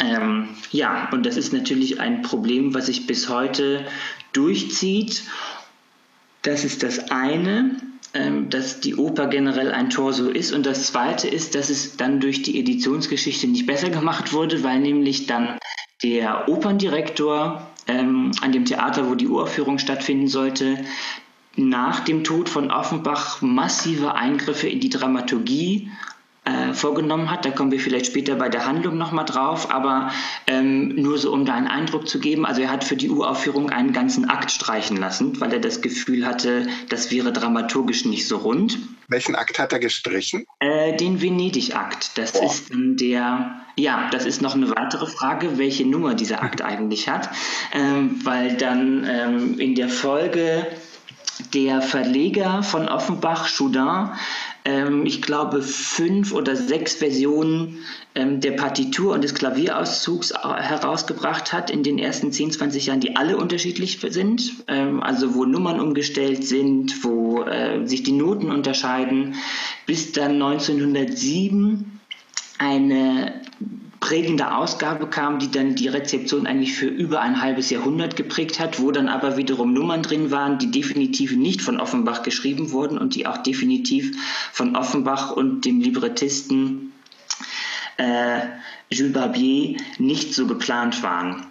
Ähm, 0.00 0.48
ja, 0.70 1.08
und 1.10 1.26
das 1.26 1.36
ist 1.36 1.52
natürlich 1.52 2.00
ein 2.00 2.22
Problem, 2.22 2.74
was 2.74 2.86
sich 2.86 3.06
bis 3.06 3.28
heute 3.28 3.84
durchzieht. 4.32 5.24
Das 6.42 6.64
ist 6.64 6.82
das 6.82 7.10
eine, 7.10 7.76
ähm, 8.14 8.48
dass 8.48 8.80
die 8.80 8.94
Oper 8.94 9.26
generell 9.26 9.72
ein 9.72 9.90
Torso 9.90 10.28
ist. 10.28 10.52
Und 10.52 10.66
das 10.66 10.86
zweite 10.86 11.28
ist, 11.28 11.54
dass 11.54 11.68
es 11.68 11.96
dann 11.96 12.20
durch 12.20 12.42
die 12.42 12.58
Editionsgeschichte 12.60 13.48
nicht 13.48 13.66
besser 13.66 13.90
gemacht 13.90 14.32
wurde, 14.32 14.62
weil 14.62 14.78
nämlich 14.80 15.26
dann 15.26 15.58
der 16.02 16.48
Operndirektor 16.48 17.68
ähm, 17.88 18.30
an 18.40 18.52
dem 18.52 18.64
Theater, 18.64 19.08
wo 19.08 19.14
die 19.14 19.26
Uraufführung 19.26 19.78
stattfinden 19.78 20.28
sollte, 20.28 20.78
nach 21.56 22.00
dem 22.00 22.22
Tod 22.22 22.48
von 22.48 22.70
Offenbach 22.70 23.42
massive 23.42 24.14
Eingriffe 24.14 24.68
in 24.68 24.78
die 24.78 24.90
Dramaturgie 24.90 25.90
äh, 26.48 26.72
vorgenommen 26.72 27.30
hat. 27.30 27.44
Da 27.44 27.50
kommen 27.50 27.70
wir 27.70 27.78
vielleicht 27.78 28.06
später 28.06 28.34
bei 28.34 28.48
der 28.48 28.66
Handlung 28.66 28.96
nochmal 28.96 29.26
drauf, 29.26 29.70
aber 29.70 30.10
ähm, 30.46 30.94
nur 30.94 31.18
so, 31.18 31.30
um 31.32 31.44
da 31.44 31.54
einen 31.54 31.66
Eindruck 31.66 32.08
zu 32.08 32.20
geben. 32.20 32.46
Also 32.46 32.62
er 32.62 32.70
hat 32.70 32.84
für 32.84 32.96
die 32.96 33.10
Uraufführung 33.10 33.68
einen 33.68 33.92
ganzen 33.92 34.30
Akt 34.30 34.50
streichen 34.50 34.96
lassen, 34.96 35.38
weil 35.40 35.52
er 35.52 35.58
das 35.58 35.82
Gefühl 35.82 36.24
hatte, 36.24 36.66
das 36.88 37.10
wäre 37.10 37.32
dramaturgisch 37.32 38.06
nicht 38.06 38.26
so 38.26 38.38
rund. 38.38 38.78
Welchen 39.08 39.36
Akt 39.36 39.58
hat 39.58 39.72
er 39.72 39.78
gestrichen? 39.78 40.46
Äh, 40.60 40.96
den 40.96 41.20
Venedig-Akt. 41.20 42.16
Das 42.16 42.32
Boah. 42.32 42.44
ist 42.44 42.70
der, 42.72 43.60
ja, 43.76 44.08
das 44.10 44.24
ist 44.24 44.40
noch 44.40 44.54
eine 44.54 44.70
weitere 44.70 45.06
Frage, 45.06 45.58
welche 45.58 45.86
Nummer 45.86 46.14
dieser 46.14 46.42
Akt 46.42 46.62
eigentlich 46.64 47.10
hat, 47.10 47.28
ähm, 47.72 48.20
weil 48.24 48.56
dann 48.56 49.04
ähm, 49.06 49.58
in 49.58 49.74
der 49.74 49.90
Folge 49.90 50.66
der 51.54 51.82
Verleger 51.82 52.62
von 52.62 52.88
Offenbach, 52.88 53.48
Choudin, 53.56 54.10
ähm, 54.64 55.06
ich 55.06 55.22
glaube, 55.22 55.62
fünf 55.62 56.32
oder 56.32 56.56
sechs 56.56 56.94
Versionen 56.94 57.78
ähm, 58.14 58.40
der 58.40 58.52
Partitur 58.52 59.14
und 59.14 59.24
des 59.24 59.34
Klavierauszugs 59.34 60.34
herausgebracht 60.34 61.52
hat 61.52 61.70
in 61.70 61.82
den 61.82 61.98
ersten 61.98 62.32
10, 62.32 62.52
20 62.52 62.86
Jahren, 62.86 63.00
die 63.00 63.16
alle 63.16 63.36
unterschiedlich 63.36 64.00
sind. 64.00 64.64
Ähm, 64.66 65.02
also 65.02 65.34
wo 65.34 65.44
Nummern 65.44 65.80
umgestellt 65.80 66.44
sind, 66.44 67.04
wo 67.04 67.42
äh, 67.42 67.86
sich 67.86 68.02
die 68.02 68.12
Noten 68.12 68.50
unterscheiden, 68.50 69.34
bis 69.86 70.12
dann 70.12 70.42
1907 70.42 72.00
eine 72.58 73.40
prägende 74.00 74.54
Ausgabe 74.54 75.08
kam, 75.08 75.38
die 75.38 75.50
dann 75.50 75.74
die 75.74 75.88
Rezeption 75.88 76.46
eigentlich 76.46 76.74
für 76.74 76.86
über 76.86 77.20
ein 77.20 77.42
halbes 77.42 77.70
Jahrhundert 77.70 78.16
geprägt 78.16 78.60
hat, 78.60 78.80
wo 78.80 78.90
dann 78.90 79.08
aber 79.08 79.36
wiederum 79.36 79.72
Nummern 79.72 80.02
drin 80.02 80.30
waren, 80.30 80.58
die 80.58 80.70
definitiv 80.70 81.36
nicht 81.36 81.62
von 81.62 81.80
Offenbach 81.80 82.22
geschrieben 82.22 82.70
wurden 82.70 82.98
und 82.98 83.14
die 83.14 83.26
auch 83.26 83.38
definitiv 83.38 84.16
von 84.52 84.76
Offenbach 84.76 85.32
und 85.32 85.64
dem 85.64 85.80
Librettisten 85.80 86.92
äh, 87.96 88.40
Jules 88.90 89.12
Barbier 89.12 89.76
nicht 89.98 90.34
so 90.34 90.46
geplant 90.46 91.02
waren. 91.02 91.46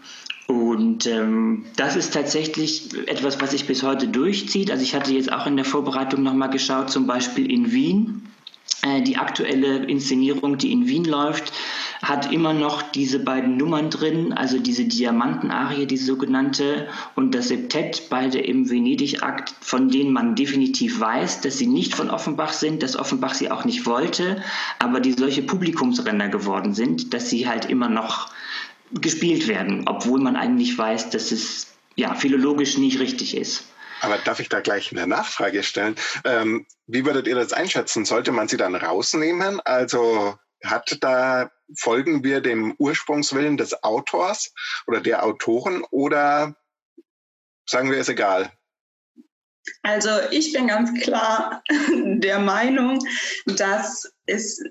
Und 0.48 1.06
ähm, 1.06 1.66
das 1.75 1.98
ist 1.98 2.13
tatsächlich 2.13 2.96
etwas, 3.08 3.42
was 3.42 3.51
sich 3.51 3.68
bis 3.68 3.84
heute 3.84 4.08
durchzieht. 4.08 4.72
Also 4.72 4.82
ich 4.82 4.96
hatte 4.96 5.12
jetzt 5.12 5.32
auch 5.32 5.46
in 5.46 5.58
der 5.58 5.66
Vorbereitung 5.66 6.24
nochmal 6.24 6.50
geschaut, 6.50 6.89
zum 6.89 7.06
Beispiel 7.06 7.51
in 7.51 7.74
Wien. 7.74 8.27
Äh, 8.82 9.01
die 9.01 9.18
aktuelle 9.18 9.86
Inszenierung, 9.86 10.58
die 10.58 10.72
in 10.72 10.88
Wien 10.88 11.04
läuft, 11.04 11.51
hat 12.01 12.32
immer 12.32 12.54
noch 12.54 12.82
diese 12.82 13.20
beiden 13.20 13.58
Nummern 13.58 13.89
drin, 13.89 14.34
also 14.34 14.60
diese 14.60 14.86
Diamantenarie, 14.86 15.86
die 15.86 15.98
sogenannte, 15.98 16.88
und 17.16 17.34
das 17.34 17.48
Septett, 17.50 18.10
beide 18.10 18.39
im 18.39 18.70
Venedig-Akt, 18.70 19.54
von 19.62 19.89
denen 19.89 20.13
man 20.13 20.36
definitiv 20.36 21.00
weiß, 21.00 21.42
dass 21.42 21.58
sie 21.58 21.68
nicht 21.68 21.96
von 21.96 22.10
Offenbach 22.10 22.54
sind, 22.54 22.84
dass 22.84 22.96
Offenbach 22.96 23.34
sie 23.34 23.51
auch 23.51 23.66
nicht 23.66 23.86
wollte, 23.86 24.42
aber 24.80 25.00
die 25.00 25.13
solche 25.13 25.44
Publikumsrenner 25.44 26.30
geworden 26.30 26.74
sind, 26.74 27.13
dass 27.13 27.30
sie 27.30 27.48
halt 27.48 27.66
immer 27.66 27.89
noch 27.89 28.32
gespielt 28.94 29.48
werden, 29.48 29.84
obwohl 29.88 30.20
man 30.20 30.36
eigentlich 30.36 30.77
weiß, 30.77 31.10
dass 31.10 31.32
es 31.32 31.68
ja 31.96 32.13
philologisch 32.13 32.77
nicht 32.77 33.00
richtig 33.00 33.36
ist. 33.36 33.66
Aber 34.01 34.18
darf 34.20 34.39
ich 34.39 34.50
da 34.50 34.60
gleich 34.60 34.92
eine 34.92 35.08
Nachfrage 35.08 35.63
stellen? 35.63 35.96
Ähm, 36.24 36.66
wie 36.86 37.06
würdet 37.06 37.27
ihr 37.27 37.36
das 37.36 37.54
einschätzen? 37.54 38.06
Sollte 38.06 38.32
man 38.32 38.48
sie 38.48 38.58
dann 38.58 38.75
rausnehmen? 38.75 39.60
Also 39.62 40.36
hat 40.63 40.98
da, 41.01 41.50
folgen 41.75 42.24
wir 42.24 42.41
dem 42.41 42.75
Ursprungswillen 42.77 43.57
des 43.57 43.83
Autors 43.83 44.53
oder 44.88 45.01
der 45.01 45.24
Autoren 45.24 45.83
oder 45.91 46.55
sagen 47.67 47.91
wir 47.91 47.97
es 47.97 48.09
egal? 48.09 48.51
Also 49.83 50.09
ich 50.31 50.53
bin 50.53 50.67
ganz 50.67 50.93
klar 51.01 51.62
der 51.91 52.39
Meinung, 52.39 53.00
dass 53.45 54.12
es 54.25 54.62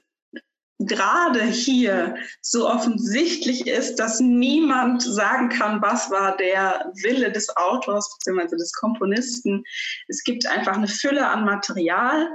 gerade 0.78 1.42
hier 1.42 2.16
so 2.42 2.68
offensichtlich 2.68 3.66
ist, 3.66 3.96
dass 3.96 4.20
niemand 4.20 5.02
sagen 5.02 5.48
kann, 5.48 5.80
was 5.80 6.10
war 6.10 6.36
der 6.36 6.92
Wille 7.02 7.32
des 7.32 7.54
Autors 7.56 8.18
bzw. 8.18 8.56
des 8.56 8.72
Komponisten. 8.74 9.64
Es 10.08 10.22
gibt 10.22 10.46
einfach 10.46 10.74
eine 10.74 10.88
Fülle 10.88 11.26
an 11.26 11.44
Material 11.44 12.28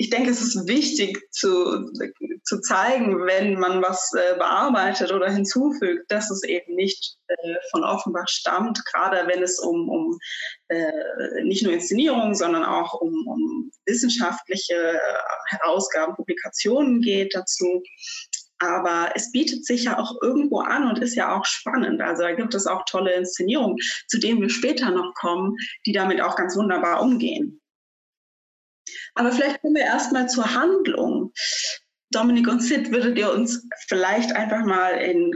ich 0.00 0.08
denke, 0.08 0.30
es 0.30 0.40
ist 0.40 0.66
wichtig 0.66 1.20
zu, 1.30 1.92
zu 2.44 2.60
zeigen, 2.62 3.26
wenn 3.26 3.60
man 3.60 3.82
was 3.82 4.10
äh, 4.14 4.34
bearbeitet 4.38 5.12
oder 5.12 5.30
hinzufügt, 5.30 6.10
dass 6.10 6.30
es 6.30 6.42
eben 6.42 6.74
nicht 6.74 7.18
äh, 7.28 7.54
von 7.70 7.84
Offenbach 7.84 8.26
stammt, 8.26 8.82
gerade 8.86 9.28
wenn 9.28 9.42
es 9.42 9.58
um, 9.58 9.90
um 9.90 10.18
äh, 10.68 11.42
nicht 11.42 11.64
nur 11.64 11.74
Inszenierung, 11.74 12.34
sondern 12.34 12.64
auch 12.64 12.94
um, 12.94 13.12
um 13.26 13.70
wissenschaftliche 13.84 14.74
äh, 14.74 14.98
Herausgaben, 15.48 16.16
Publikationen 16.16 17.02
geht 17.02 17.34
dazu. 17.34 17.82
Aber 18.58 19.10
es 19.14 19.30
bietet 19.32 19.66
sich 19.66 19.84
ja 19.84 19.98
auch 19.98 20.14
irgendwo 20.22 20.60
an 20.60 20.88
und 20.88 21.00
ist 21.00 21.14
ja 21.14 21.38
auch 21.38 21.44
spannend. 21.44 22.00
Also 22.00 22.22
da 22.22 22.32
gibt 22.32 22.54
es 22.54 22.66
auch 22.66 22.86
tolle 22.86 23.12
Inszenierungen, 23.12 23.76
zu 24.08 24.18
denen 24.18 24.40
wir 24.40 24.48
später 24.48 24.90
noch 24.92 25.12
kommen, 25.12 25.56
die 25.84 25.92
damit 25.92 26.22
auch 26.22 26.36
ganz 26.36 26.56
wunderbar 26.56 27.02
umgehen. 27.02 27.59
Aber 29.14 29.32
vielleicht 29.32 29.60
kommen 29.60 29.74
wir 29.74 29.84
erstmal 29.84 30.28
zur 30.28 30.54
Handlung. 30.54 31.32
Dominik 32.10 32.48
und 32.48 32.60
Sid, 32.60 32.90
würdet 32.90 33.16
ihr 33.18 33.32
uns 33.32 33.66
vielleicht 33.86 34.34
einfach 34.34 34.64
mal 34.64 34.90
in 34.90 35.32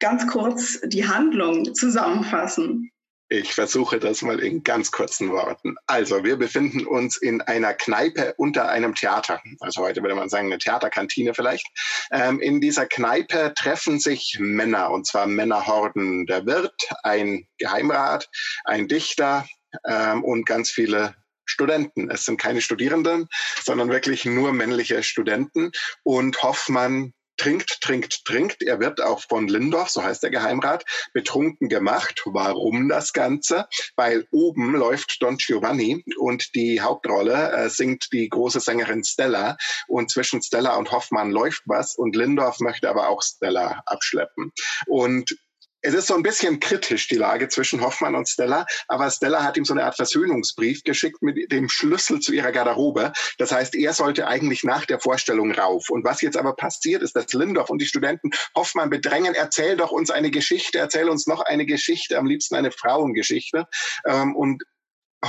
ganz 0.00 0.26
kurz 0.26 0.80
die 0.84 1.06
Handlung 1.06 1.74
zusammenfassen? 1.74 2.90
Ich 3.30 3.54
versuche 3.54 3.98
das 3.98 4.20
mal 4.20 4.38
in 4.38 4.62
ganz 4.62 4.92
kurzen 4.92 5.30
Worten. 5.30 5.76
Also, 5.86 6.24
wir 6.24 6.36
befinden 6.36 6.86
uns 6.86 7.16
in 7.16 7.40
einer 7.40 7.72
Kneipe 7.72 8.34
unter 8.36 8.68
einem 8.68 8.94
Theater. 8.94 9.40
Also 9.60 9.82
heute 9.82 10.02
würde 10.02 10.14
man 10.14 10.28
sagen, 10.28 10.48
eine 10.48 10.58
Theaterkantine 10.58 11.32
vielleicht. 11.32 11.66
Ähm, 12.12 12.38
in 12.40 12.60
dieser 12.60 12.86
Kneipe 12.86 13.54
treffen 13.56 13.98
sich 13.98 14.36
Männer, 14.38 14.90
und 14.90 15.06
zwar 15.06 15.26
Männerhorden. 15.26 16.26
Der 16.26 16.44
Wirt, 16.44 16.74
ein 17.02 17.46
Geheimrat, 17.58 18.28
ein 18.66 18.88
Dichter 18.88 19.48
ähm, 19.86 20.22
und 20.22 20.44
ganz 20.44 20.70
viele 20.70 21.14
Studenten. 21.44 22.10
Es 22.10 22.24
sind 22.24 22.40
keine 22.40 22.60
Studierenden, 22.60 23.28
sondern 23.62 23.90
wirklich 23.90 24.24
nur 24.24 24.52
männliche 24.52 25.02
Studenten. 25.02 25.70
Und 26.02 26.42
Hoffmann 26.42 27.12
trinkt, 27.36 27.80
trinkt, 27.80 28.24
trinkt. 28.24 28.62
Er 28.62 28.80
wird 28.80 29.00
auch 29.00 29.20
von 29.20 29.48
Lindorf, 29.48 29.90
so 29.90 30.02
heißt 30.02 30.22
der 30.22 30.30
Geheimrat, 30.30 30.84
betrunken 31.12 31.68
gemacht. 31.68 32.22
Warum 32.24 32.88
das 32.88 33.12
Ganze? 33.12 33.66
Weil 33.96 34.26
oben 34.30 34.74
läuft 34.74 35.20
Don 35.20 35.36
Giovanni 35.36 36.04
und 36.18 36.54
die 36.54 36.80
Hauptrolle 36.80 37.52
äh, 37.52 37.68
singt 37.68 38.08
die 38.12 38.28
große 38.28 38.60
Sängerin 38.60 39.04
Stella 39.04 39.56
und 39.88 40.10
zwischen 40.10 40.42
Stella 40.42 40.76
und 40.76 40.92
Hoffmann 40.92 41.30
läuft 41.30 41.62
was 41.66 41.96
und 41.96 42.16
Lindorf 42.16 42.60
möchte 42.60 42.88
aber 42.88 43.08
auch 43.08 43.22
Stella 43.22 43.82
abschleppen. 43.86 44.52
Und 44.86 45.36
es 45.84 45.92
ist 45.92 46.06
so 46.06 46.14
ein 46.14 46.22
bisschen 46.22 46.60
kritisch, 46.60 47.08
die 47.08 47.16
Lage 47.16 47.48
zwischen 47.48 47.82
Hoffmann 47.82 48.14
und 48.14 48.26
Stella, 48.26 48.64
aber 48.88 49.10
Stella 49.10 49.44
hat 49.44 49.58
ihm 49.58 49.66
so 49.66 49.74
eine 49.74 49.84
Art 49.84 49.96
Versöhnungsbrief 49.96 50.82
geschickt 50.82 51.22
mit 51.22 51.52
dem 51.52 51.68
Schlüssel 51.68 52.20
zu 52.20 52.32
ihrer 52.32 52.52
Garderobe. 52.52 53.12
Das 53.36 53.52
heißt, 53.52 53.74
er 53.74 53.92
sollte 53.92 54.26
eigentlich 54.26 54.64
nach 54.64 54.86
der 54.86 54.98
Vorstellung 54.98 55.52
rauf. 55.52 55.90
Und 55.90 56.04
was 56.04 56.22
jetzt 56.22 56.38
aber 56.38 56.56
passiert, 56.56 57.02
ist, 57.02 57.14
dass 57.14 57.32
Lindorf 57.34 57.68
und 57.68 57.82
die 57.82 57.86
Studenten 57.86 58.30
Hoffmann 58.56 58.88
bedrängen, 58.88 59.34
erzähl 59.34 59.76
doch 59.76 59.90
uns 59.90 60.10
eine 60.10 60.30
Geschichte, 60.30 60.78
erzähl 60.78 61.08
uns 61.10 61.26
noch 61.26 61.42
eine 61.42 61.66
Geschichte, 61.66 62.16
am 62.16 62.26
liebsten 62.26 62.54
eine 62.54 62.70
Frauengeschichte. 62.70 63.66
Ähm, 64.06 64.34
und 64.34 64.62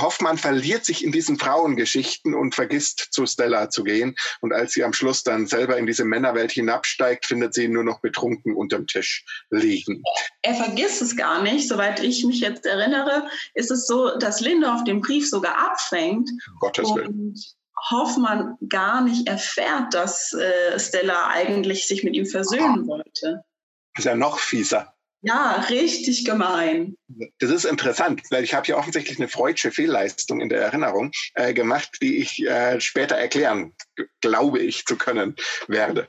Hoffmann 0.00 0.38
verliert 0.38 0.84
sich 0.84 1.04
in 1.04 1.12
diesen 1.12 1.38
Frauengeschichten 1.38 2.34
und 2.34 2.54
vergisst 2.54 3.08
zu 3.10 3.26
Stella 3.26 3.70
zu 3.70 3.84
gehen. 3.84 4.16
Und 4.40 4.52
als 4.52 4.72
sie 4.72 4.84
am 4.84 4.92
Schluss 4.92 5.22
dann 5.22 5.46
selber 5.46 5.76
in 5.76 5.86
diese 5.86 6.04
Männerwelt 6.04 6.52
hinabsteigt, 6.52 7.26
findet 7.26 7.54
sie 7.54 7.64
ihn 7.64 7.72
nur 7.72 7.84
noch 7.84 8.00
betrunken 8.00 8.54
unterm 8.54 8.86
Tisch 8.86 9.24
liegen. 9.50 10.02
Er 10.42 10.54
vergisst 10.54 11.02
es 11.02 11.16
gar 11.16 11.42
nicht. 11.42 11.68
Soweit 11.68 12.02
ich 12.02 12.24
mich 12.24 12.40
jetzt 12.40 12.66
erinnere, 12.66 13.28
ist 13.54 13.70
es 13.70 13.86
so, 13.86 14.16
dass 14.18 14.40
Lindorf 14.40 14.84
den 14.84 15.00
Brief 15.00 15.28
sogar 15.28 15.56
abfängt. 15.58 16.30
Gottes 16.60 16.88
Willen. 16.94 17.08
Und 17.08 17.56
Hoffmann 17.90 18.56
gar 18.68 19.02
nicht 19.02 19.28
erfährt, 19.28 19.94
dass 19.94 20.32
äh, 20.32 20.78
Stella 20.78 21.28
eigentlich 21.28 21.86
sich 21.86 22.02
mit 22.04 22.14
ihm 22.14 22.26
versöhnen 22.26 22.86
wollte. 22.86 23.44
Ist 23.96 24.04
ja 24.04 24.14
noch 24.14 24.38
fieser. 24.38 24.95
Ja, 25.22 25.64
richtig 25.70 26.24
gemein. 26.24 26.96
Das 27.38 27.50
ist 27.50 27.64
interessant, 27.64 28.22
weil 28.30 28.44
ich 28.44 28.54
habe 28.54 28.66
ja 28.68 28.76
offensichtlich 28.76 29.18
eine 29.18 29.28
freudsche 29.28 29.72
Fehlleistung 29.72 30.40
in 30.40 30.48
der 30.48 30.60
Erinnerung 30.60 31.10
äh, 31.34 31.52
gemacht, 31.52 31.98
die 32.00 32.18
ich 32.18 32.46
äh, 32.46 32.80
später 32.80 33.16
erklären, 33.16 33.74
glaube 34.20 34.60
ich, 34.60 34.84
zu 34.84 34.96
können 34.96 35.34
werde. 35.68 36.08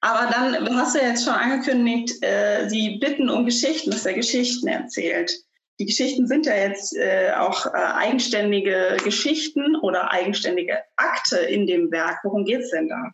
Aber 0.00 0.30
dann 0.30 0.76
hast 0.76 0.94
du 0.94 0.98
jetzt 0.98 1.24
schon 1.24 1.32
angekündigt, 1.32 2.22
äh, 2.22 2.68
Sie 2.68 2.98
bitten 2.98 3.30
um 3.30 3.46
Geschichten, 3.46 3.90
dass 3.90 4.04
er 4.04 4.12
Geschichten 4.12 4.68
erzählt. 4.68 5.32
Die 5.80 5.86
Geschichten 5.86 6.26
sind 6.26 6.44
ja 6.44 6.54
jetzt 6.54 6.94
äh, 6.94 7.32
auch 7.36 7.66
äh, 7.66 7.70
eigenständige 7.70 8.98
Geschichten 9.02 9.76
oder 9.76 10.12
eigenständige 10.12 10.82
Akte 10.96 11.38
in 11.38 11.66
dem 11.66 11.90
Werk. 11.90 12.18
Worum 12.22 12.44
geht 12.44 12.60
es 12.60 12.70
denn 12.70 12.88
da? 12.88 13.12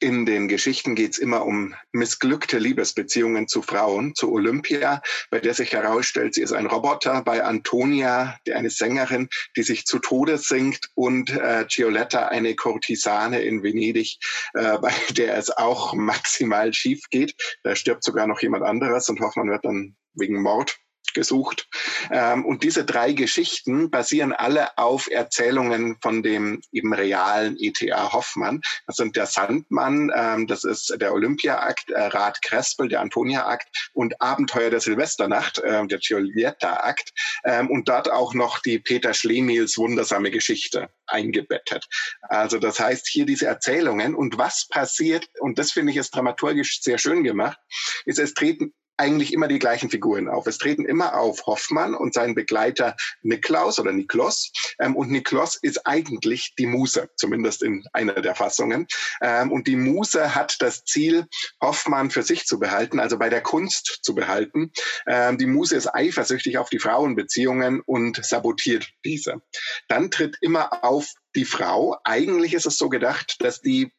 In 0.00 0.26
den 0.26 0.48
Geschichten 0.48 0.94
geht 0.94 1.12
es 1.12 1.18
immer 1.18 1.44
um 1.44 1.74
missglückte 1.92 2.58
Liebesbeziehungen 2.58 3.48
zu 3.48 3.62
Frauen, 3.62 4.14
zu 4.14 4.32
Olympia, 4.32 5.02
bei 5.30 5.40
der 5.40 5.54
sich 5.54 5.72
herausstellt, 5.72 6.34
sie 6.34 6.42
ist 6.42 6.52
ein 6.52 6.66
Roboter, 6.66 7.22
bei 7.22 7.44
Antonia, 7.44 8.38
eine 8.52 8.70
Sängerin, 8.70 9.28
die 9.56 9.62
sich 9.62 9.84
zu 9.84 9.98
Tode 9.98 10.38
singt 10.38 10.90
und 10.94 11.30
äh, 11.30 11.66
Gioletta, 11.68 12.28
eine 12.28 12.54
Kurtisane 12.56 13.40
in 13.42 13.62
Venedig, 13.62 14.18
äh, 14.54 14.78
bei 14.82 14.92
der 15.10 15.36
es 15.36 15.50
auch 15.50 15.94
maximal 15.94 16.72
schief 16.72 17.02
geht. 17.10 17.34
Da 17.62 17.76
stirbt 17.76 18.02
sogar 18.02 18.26
noch 18.26 18.40
jemand 18.40 18.64
anderes 18.64 19.08
und 19.08 19.20
Hoffmann 19.20 19.50
wird 19.50 19.64
dann 19.64 19.96
wegen 20.14 20.40
Mord 20.40 20.76
gesucht. 21.14 21.68
Ähm, 22.10 22.44
und 22.44 22.62
diese 22.62 22.84
drei 22.84 23.12
Geschichten 23.12 23.90
basieren 23.90 24.32
alle 24.32 24.76
auf 24.78 25.10
Erzählungen 25.10 25.96
von 26.00 26.22
dem 26.22 26.60
eben 26.72 26.92
realen 26.92 27.56
E.T.A. 27.58 28.12
Hoffmann. 28.12 28.60
Das 28.86 28.96
sind 28.96 29.16
der 29.16 29.26
Sandmann, 29.26 30.10
ähm, 30.14 30.46
das 30.46 30.64
ist 30.64 30.96
der 31.00 31.12
Olympia-Akt, 31.12 31.90
äh, 31.90 32.00
Rat 32.00 32.42
Krespel, 32.42 32.88
der 32.88 33.00
Antonia-Akt 33.00 33.90
und 33.92 34.20
Abenteuer 34.20 34.70
der 34.70 34.80
Silvesternacht, 34.80 35.58
äh, 35.58 35.86
der 35.86 35.98
Giulietta-Akt. 35.98 37.12
Ähm, 37.44 37.70
und 37.70 37.88
dort 37.88 38.10
auch 38.10 38.34
noch 38.34 38.60
die 38.60 38.78
Peter 38.78 39.14
Schlemihls 39.14 39.76
wundersame 39.78 40.30
Geschichte 40.30 40.90
eingebettet. 41.06 41.86
Also 42.22 42.58
das 42.58 42.78
heißt 42.80 43.08
hier 43.08 43.26
diese 43.26 43.46
Erzählungen 43.46 44.14
und 44.14 44.38
was 44.38 44.68
passiert, 44.68 45.28
und 45.40 45.58
das 45.58 45.72
finde 45.72 45.92
ich 45.92 45.98
ist 45.98 46.14
dramaturgisch 46.14 46.80
sehr 46.82 46.98
schön 46.98 47.24
gemacht, 47.24 47.58
ist, 48.04 48.18
es 48.18 48.34
treten 48.34 48.72
eigentlich 49.00 49.32
immer 49.32 49.48
die 49.48 49.58
gleichen 49.58 49.90
Figuren 49.90 50.28
auf. 50.28 50.46
Es 50.46 50.58
treten 50.58 50.84
immer 50.84 51.18
auf 51.18 51.46
Hoffmann 51.46 51.94
und 51.94 52.12
sein 52.12 52.34
Begleiter 52.34 52.96
Niklaus 53.22 53.78
oder 53.78 53.92
Niklos. 53.92 54.52
Ähm, 54.78 54.94
und 54.94 55.10
Niklos 55.10 55.56
ist 55.56 55.86
eigentlich 55.86 56.54
die 56.58 56.66
Muse, 56.66 57.08
zumindest 57.16 57.62
in 57.62 57.82
einer 57.94 58.20
der 58.20 58.34
Fassungen. 58.34 58.86
Ähm, 59.22 59.50
und 59.50 59.66
die 59.66 59.76
Muse 59.76 60.34
hat 60.34 60.56
das 60.60 60.84
Ziel, 60.84 61.26
Hoffmann 61.62 62.10
für 62.10 62.22
sich 62.22 62.44
zu 62.44 62.58
behalten, 62.58 63.00
also 63.00 63.18
bei 63.18 63.30
der 63.30 63.40
Kunst 63.40 64.00
zu 64.02 64.14
behalten. 64.14 64.70
Ähm, 65.06 65.38
die 65.38 65.46
Muse 65.46 65.76
ist 65.76 65.94
eifersüchtig 65.94 66.58
auf 66.58 66.68
die 66.68 66.78
Frauenbeziehungen 66.78 67.80
und 67.80 68.22
sabotiert 68.24 68.86
diese. 69.04 69.40
Dann 69.88 70.10
tritt 70.10 70.36
immer 70.42 70.84
auf 70.84 71.14
die 71.34 71.46
Frau. 71.46 71.96
Eigentlich 72.04 72.52
ist 72.52 72.66
es 72.66 72.76
so 72.76 72.90
gedacht, 72.90 73.36
dass 73.40 73.60
die 73.62 73.92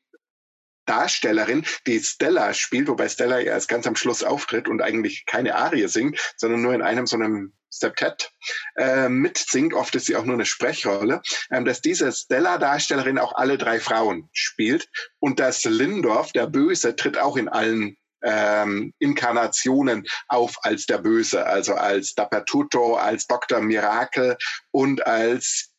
Darstellerin, 0.92 1.66
die 1.88 2.02
Stella 2.02 2.54
spielt, 2.54 2.90
wobei 2.90 3.08
Stella 3.08 3.40
erst 3.40 3.70
ganz 3.70 3.88
am 3.88 3.96
Schluss 3.96 4.24
auftritt 4.24 4.68
und 4.68 4.82
eigentlich 4.82 5.26
keine 5.26 5.56
Arie 5.56 5.88
singt, 5.88 6.20
sondern 6.36 6.62
nur 6.62 6.74
in 6.74 6.82
einem 6.82 7.08
so 7.08 7.16
einem 7.16 7.54
Septett 7.70 8.34
äh, 8.76 9.08
mitsingt, 9.08 9.74
oft 9.74 9.96
ist 9.96 10.08
sie 10.08 10.18
auch 10.18 10.26
nur 10.26 10.34
eine 10.34 10.46
Sprechrolle, 10.46 11.22
ähm, 11.50 11.64
dass 11.64 11.80
diese 11.80 12.12
Stella-Darstellerin 12.12 13.18
auch 13.18 13.34
alle 13.36 13.58
drei 13.58 13.80
Frauen 13.80 14.30
spielt 14.34 14.90
und 15.20 15.40
dass 15.40 15.64
Lindorf, 15.64 16.34
der 16.34 16.48
Böse, 16.48 16.98
tritt 16.98 17.18
auch 17.18 17.38
in 17.38 17.48
allen 17.48 17.96
ähm, 18.24 18.94
Inkarnationen 19.00 20.06
auf 20.28 20.58
als 20.64 20.86
der 20.86 20.98
Böse, 20.98 21.46
also 21.46 21.76
als 21.76 22.14
Dappertutto, 22.16 22.96
als 22.96 23.28
Dr. 23.28 23.62
Mirakel 23.62 24.38
und 24.72 25.08
als 25.08 25.71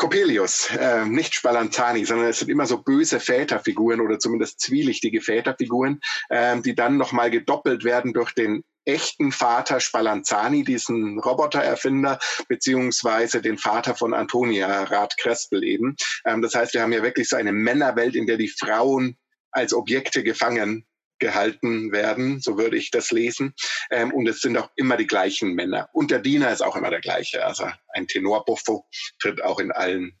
Coppelius, 0.00 0.70
äh, 0.70 1.04
nicht 1.04 1.34
Spallanzani, 1.34 2.06
sondern 2.06 2.28
es 2.28 2.38
sind 2.38 2.48
immer 2.48 2.64
so 2.64 2.78
böse 2.78 3.20
Väterfiguren 3.20 4.00
oder 4.00 4.18
zumindest 4.18 4.58
zwielichtige 4.58 5.20
Väterfiguren, 5.20 6.00
äh, 6.30 6.58
die 6.62 6.74
dann 6.74 6.96
nochmal 6.96 7.30
gedoppelt 7.30 7.84
werden 7.84 8.14
durch 8.14 8.32
den 8.32 8.64
echten 8.86 9.30
Vater 9.30 9.78
Spallanzani, 9.78 10.64
diesen 10.64 11.18
Robotererfinder, 11.18 12.18
beziehungsweise 12.48 13.42
den 13.42 13.58
Vater 13.58 13.94
von 13.94 14.14
Antonia, 14.14 14.84
Rath 14.84 15.18
Krespel 15.18 15.62
eben. 15.64 15.96
Ähm, 16.24 16.40
das 16.40 16.54
heißt, 16.54 16.72
wir 16.72 16.80
haben 16.80 16.94
ja 16.94 17.02
wirklich 17.02 17.28
so 17.28 17.36
eine 17.36 17.52
Männerwelt, 17.52 18.16
in 18.16 18.26
der 18.26 18.38
die 18.38 18.48
Frauen 18.48 19.18
als 19.50 19.74
Objekte 19.74 20.22
gefangen 20.22 20.86
gehalten 21.20 21.92
werden, 21.92 22.40
so 22.40 22.58
würde 22.58 22.76
ich 22.76 22.90
das 22.90 23.10
lesen. 23.10 23.54
Ähm, 23.90 24.12
und 24.12 24.26
es 24.26 24.40
sind 24.40 24.56
auch 24.56 24.70
immer 24.76 24.96
die 24.96 25.06
gleichen 25.06 25.54
Männer. 25.54 25.88
Und 25.92 26.10
der 26.10 26.18
Diener 26.18 26.52
ist 26.52 26.62
auch 26.62 26.76
immer 26.76 26.90
der 26.90 27.00
gleiche. 27.00 27.44
Also 27.44 27.70
ein 27.94 28.06
Tenorbuffo 28.06 28.86
tritt 29.20 29.42
auch 29.42 29.60
in 29.60 29.70
allen 29.70 30.18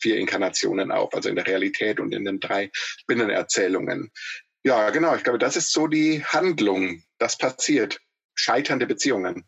vier 0.00 0.16
Inkarnationen 0.16 0.92
auf, 0.92 1.14
also 1.14 1.28
in 1.28 1.36
der 1.36 1.46
Realität 1.46 2.00
und 2.00 2.14
in 2.14 2.24
den 2.24 2.40
drei 2.40 2.70
Binnenerzählungen. 3.06 4.10
Ja, 4.64 4.90
genau. 4.90 5.14
Ich 5.14 5.24
glaube, 5.24 5.38
das 5.38 5.56
ist 5.56 5.72
so 5.72 5.86
die 5.86 6.24
Handlung. 6.24 7.02
Das 7.18 7.38
passiert. 7.38 8.00
Scheiternde 8.34 8.86
Beziehungen. 8.86 9.44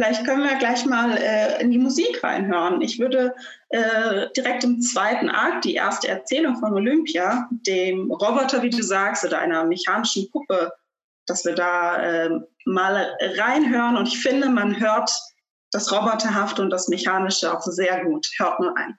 Vielleicht 0.00 0.24
können 0.24 0.44
wir 0.44 0.54
gleich 0.58 0.86
mal 0.86 1.16
äh, 1.16 1.60
in 1.60 1.72
die 1.72 1.78
Musik 1.78 2.22
reinhören. 2.22 2.80
Ich 2.82 3.00
würde 3.00 3.34
äh, 3.70 4.28
direkt 4.36 4.62
im 4.62 4.80
zweiten 4.80 5.28
Akt 5.28 5.64
die 5.64 5.74
erste 5.74 6.06
Erzählung 6.06 6.56
von 6.60 6.72
Olympia, 6.72 7.48
dem 7.50 8.08
Roboter, 8.12 8.62
wie 8.62 8.70
du 8.70 8.80
sagst, 8.80 9.24
oder 9.24 9.40
einer 9.40 9.64
mechanischen 9.64 10.30
Puppe, 10.30 10.72
dass 11.26 11.44
wir 11.44 11.56
da 11.56 11.96
äh, 12.00 12.30
mal 12.64 13.12
reinhören. 13.20 13.96
Und 13.96 14.06
ich 14.06 14.20
finde, 14.20 14.48
man 14.48 14.78
hört 14.78 15.10
das 15.72 15.90
Roboterhafte 15.90 16.62
und 16.62 16.70
das 16.70 16.86
Mechanische 16.86 17.52
auch 17.52 17.62
sehr 17.62 18.04
gut. 18.04 18.24
Hört 18.38 18.60
mal 18.60 18.72
ein. 18.76 18.96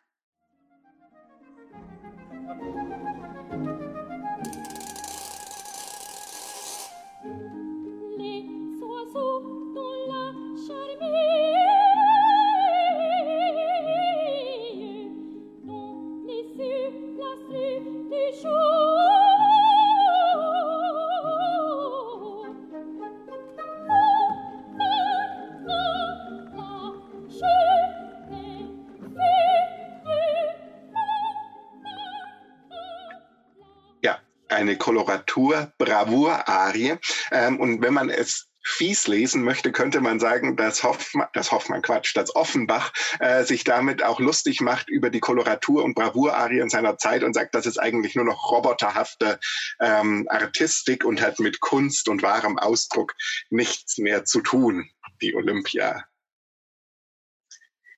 Eine 34.60 34.78
Koloratur-Bravour-Arie. 34.78 36.98
Ähm, 37.32 37.60
und 37.60 37.82
wenn 37.82 37.94
man 37.94 38.10
es 38.10 38.48
fies 38.62 39.08
lesen 39.08 39.44
möchte, 39.44 39.72
könnte 39.72 40.02
man 40.02 40.20
sagen, 40.20 40.58
dass 40.58 40.84
Hoffmann, 40.84 41.30
das 41.34 41.52
Hoffmann 41.52 41.82
Quatsch, 41.82 42.16
dass 42.16 42.36
Offenbach 42.36 42.94
äh, 43.20 43.44
sich 43.44 43.64
damit 43.64 44.04
auch 44.04 44.20
lustig 44.20 44.62
macht 44.62 44.90
über 44.90 45.10
die 45.10 45.22
Koloratur 45.22 45.84
und 45.84 45.96
Bravour-Arien 45.96 46.70
seiner 46.70 46.98
Zeit 46.98 47.24
und 47.24 47.34
sagt, 47.34 47.56
das 47.56 47.66
ist 47.66 47.80
eigentlich 47.80 48.14
nur 48.16 48.26
noch 48.26 48.52
roboterhafte 48.52 49.40
ähm, 49.80 50.28
Artistik 50.30 51.04
und 51.06 51.22
hat 51.22 51.40
mit 51.40 51.62
Kunst 51.62 52.10
und 52.10 52.22
wahrem 52.22 52.60
Ausdruck 52.60 53.16
nichts 53.50 53.98
mehr 53.98 54.26
zu 54.26 54.42
tun, 54.42 54.90
die 55.22 55.34
Olympia. 55.36 56.04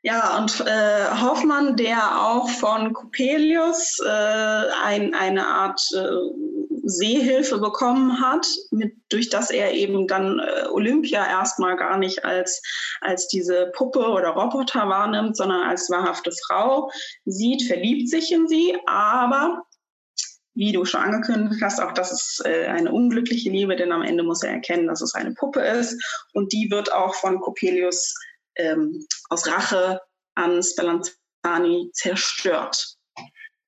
Ja, 0.03 0.39
und 0.39 0.61
äh, 0.61 1.21
Hoffmann, 1.21 1.77
der 1.77 2.25
auch 2.25 2.49
von 2.49 2.91
Coppelius 2.91 3.99
äh, 4.03 4.09
ein, 4.83 5.13
eine 5.13 5.45
Art 5.45 5.79
äh, 5.93 6.07
Sehhilfe 6.83 7.59
bekommen 7.59 8.19
hat, 8.19 8.47
mit, 8.71 8.95
durch 9.09 9.29
das 9.29 9.51
er 9.51 9.73
eben 9.73 10.07
dann 10.07 10.39
äh, 10.39 10.67
Olympia 10.71 11.23
erstmal 11.27 11.75
gar 11.77 11.99
nicht 11.99 12.25
als, 12.25 12.63
als 13.01 13.27
diese 13.27 13.71
Puppe 13.75 13.99
oder 13.99 14.29
Roboter 14.29 14.89
wahrnimmt, 14.89 15.37
sondern 15.37 15.61
als 15.67 15.87
wahrhafte 15.91 16.31
Frau. 16.47 16.89
Sieht, 17.25 17.67
verliebt 17.67 18.09
sich 18.09 18.31
in 18.31 18.47
sie, 18.47 18.75
aber 18.87 19.63
wie 20.53 20.71
du 20.71 20.83
schon 20.83 21.01
angekündigt 21.01 21.61
hast, 21.61 21.79
auch 21.79 21.93
das 21.93 22.11
ist 22.11 22.41
äh, 22.45 22.65
eine 22.65 22.91
unglückliche 22.91 23.49
Liebe, 23.51 23.75
denn 23.75 23.91
am 23.91 24.01
Ende 24.01 24.23
muss 24.23 24.43
er 24.43 24.51
erkennen, 24.51 24.87
dass 24.87 25.01
es 25.01 25.13
eine 25.13 25.33
Puppe 25.33 25.61
ist. 25.61 26.01
Und 26.33 26.51
die 26.51 26.69
wird 26.71 26.91
auch 26.91 27.13
von 27.15 27.39
Coppelius 27.39 28.15
ähm, 28.55 29.05
aus 29.29 29.47
Rache 29.47 30.01
an 30.35 30.61
Spallanzani 30.63 31.91
zerstört. 31.93 32.97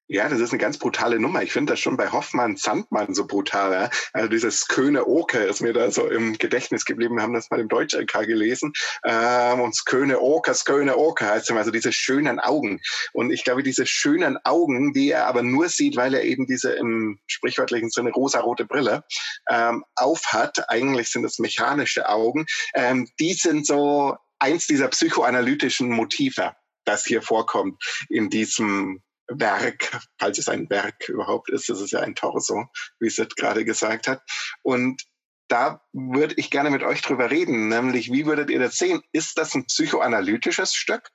Ja, 0.10 0.30
das 0.30 0.40
ist 0.42 0.52
eine 0.52 0.60
ganz 0.60 0.78
brutale 0.78 1.18
Nummer. 1.18 1.42
Ich 1.42 1.54
finde 1.54 1.74
das 1.74 1.80
schon 1.80 1.98
bei 1.98 2.12
Hoffmann 2.12 2.58
Sandmann 2.58 3.16
so 3.16 3.26
brutal. 3.26 3.72
Ja? 3.72 3.90
Also 4.12 4.28
dieses 4.28 4.68
Köne 4.68 5.08
Oke 5.08 5.40
ist 5.40 5.62
mir 5.62 5.74
da 5.74 5.90
so 5.90 6.08
im 6.08 6.38
Gedächtnis 6.38 6.86
geblieben. 6.86 7.16
Wir 7.16 7.24
haben 7.24 7.34
das 7.34 7.50
mal 7.50 7.60
im 7.60 7.70
Deutsch-LK 7.70 8.28
gelesen. 8.28 8.74
Ähm, 9.06 9.62
und 9.62 9.76
Köne 9.86 10.20
Oke, 10.20 10.54
Köne 10.66 10.98
Oke 10.98 11.26
heißt 11.26 11.50
es 11.50 11.58
also 11.58 11.72
diese 11.72 11.92
schönen 11.94 12.40
Augen. 12.40 12.80
Und 13.14 13.32
ich 13.32 13.44
glaube, 13.44 13.64
diese 13.64 13.88
schönen 13.88 14.38
Augen, 14.44 14.94
die 14.94 15.10
er 15.10 15.26
aber 15.26 15.42
nur 15.42 15.68
sieht, 15.70 15.96
weil 15.96 16.14
er 16.14 16.24
eben 16.24 16.46
diese 16.46 16.74
im 16.74 17.18
sprichwörtlichen 17.26 17.90
Sinne 17.90 18.12
rosarote 18.12 18.66
Brille 18.66 19.06
ähm, 19.50 19.84
aufhat. 19.96 20.70
Eigentlich 20.70 21.10
sind 21.10 21.24
das 21.24 21.40
mechanische 21.40 22.08
Augen. 22.08 22.46
Ähm, 22.76 23.10
die 23.20 23.34
sind 23.34 23.66
so 23.66 24.18
eins 24.44 24.68
dieser 24.68 24.90
psychoanalytischen 24.90 25.90
Motive, 25.90 26.54
das 26.86 27.06
hier 27.06 27.22
vorkommt 27.22 27.82
in 28.10 28.30
diesem 28.30 29.02
Werk, 29.28 30.02
falls 30.20 30.38
es 30.38 30.50
ein 30.50 30.70
Werk 30.70 31.08
überhaupt 31.08 31.50
ist, 31.50 31.70
das 31.70 31.80
ist 31.80 31.92
ja 31.92 32.02
ein 32.02 32.14
Torso, 32.14 32.66
wie 33.00 33.10
Sid 33.10 33.38
gerade 33.38 33.64
gesagt 33.64 34.08
hat. 34.08 34.22
Und 34.62 35.02
da 35.48 35.82
würde 35.94 36.36
ich 36.36 36.52
gerne 36.52 36.72
mit 36.72 36.84
euch 36.84 37.02
drüber 37.02 37.32
reden, 37.32 37.70
nämlich 37.70 38.12
wie 38.12 38.26
würdet 38.26 38.50
ihr 38.50 38.60
das 38.60 38.78
sehen? 38.78 39.02
Ist 39.14 39.38
das 39.38 39.56
ein 39.56 39.66
psychoanalytisches 39.66 40.74
Stück? 40.74 41.10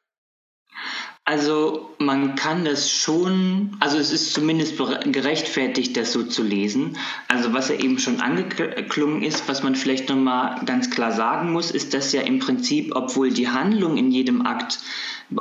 Also 1.29 1.91
man 1.99 2.37
kann 2.37 2.65
das 2.65 2.91
schon, 2.91 3.77
also 3.81 3.99
es 3.99 4.13
ist 4.13 4.33
zumindest 4.33 4.79
gerechtfertigt, 4.79 5.95
das 5.95 6.13
so 6.15 6.23
zu 6.23 6.43
lesen. 6.43 6.97
Also 7.29 7.53
was 7.53 7.69
ja 7.69 7.75
eben 7.75 7.99
schon 7.99 8.23
angeklungen 8.23 9.23
ist, 9.23 9.47
was 9.47 9.63
man 9.63 9.75
vielleicht 9.75 10.09
nochmal 10.09 10.65
ganz 10.65 10.89
klar 10.89 11.13
sagen 11.13 11.53
muss, 11.53 11.71
ist, 11.71 11.93
dass 11.93 12.13
ja 12.13 12.23
im 12.23 12.39
Prinzip, 12.39 12.97
obwohl 12.97 13.31
die 13.31 13.51
Handlungen 13.51 13.99
in 13.99 14.11
jedem 14.11 14.47
Akt 14.47 14.79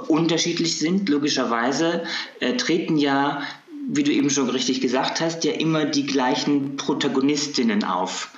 unterschiedlich 0.10 0.78
sind, 0.78 1.08
logischerweise, 1.08 2.04
äh, 2.42 2.58
treten 2.58 2.98
ja 2.98 3.42
wie 3.90 4.04
du 4.04 4.12
eben 4.12 4.30
schon 4.30 4.50
richtig 4.50 4.82
gesagt 4.82 5.22
hast, 5.22 5.46
ja 5.46 5.54
immer 5.54 5.86
die 5.86 6.06
gleichen 6.06 6.76
Protagonistinnen 6.76 7.86
auf. 7.86 8.32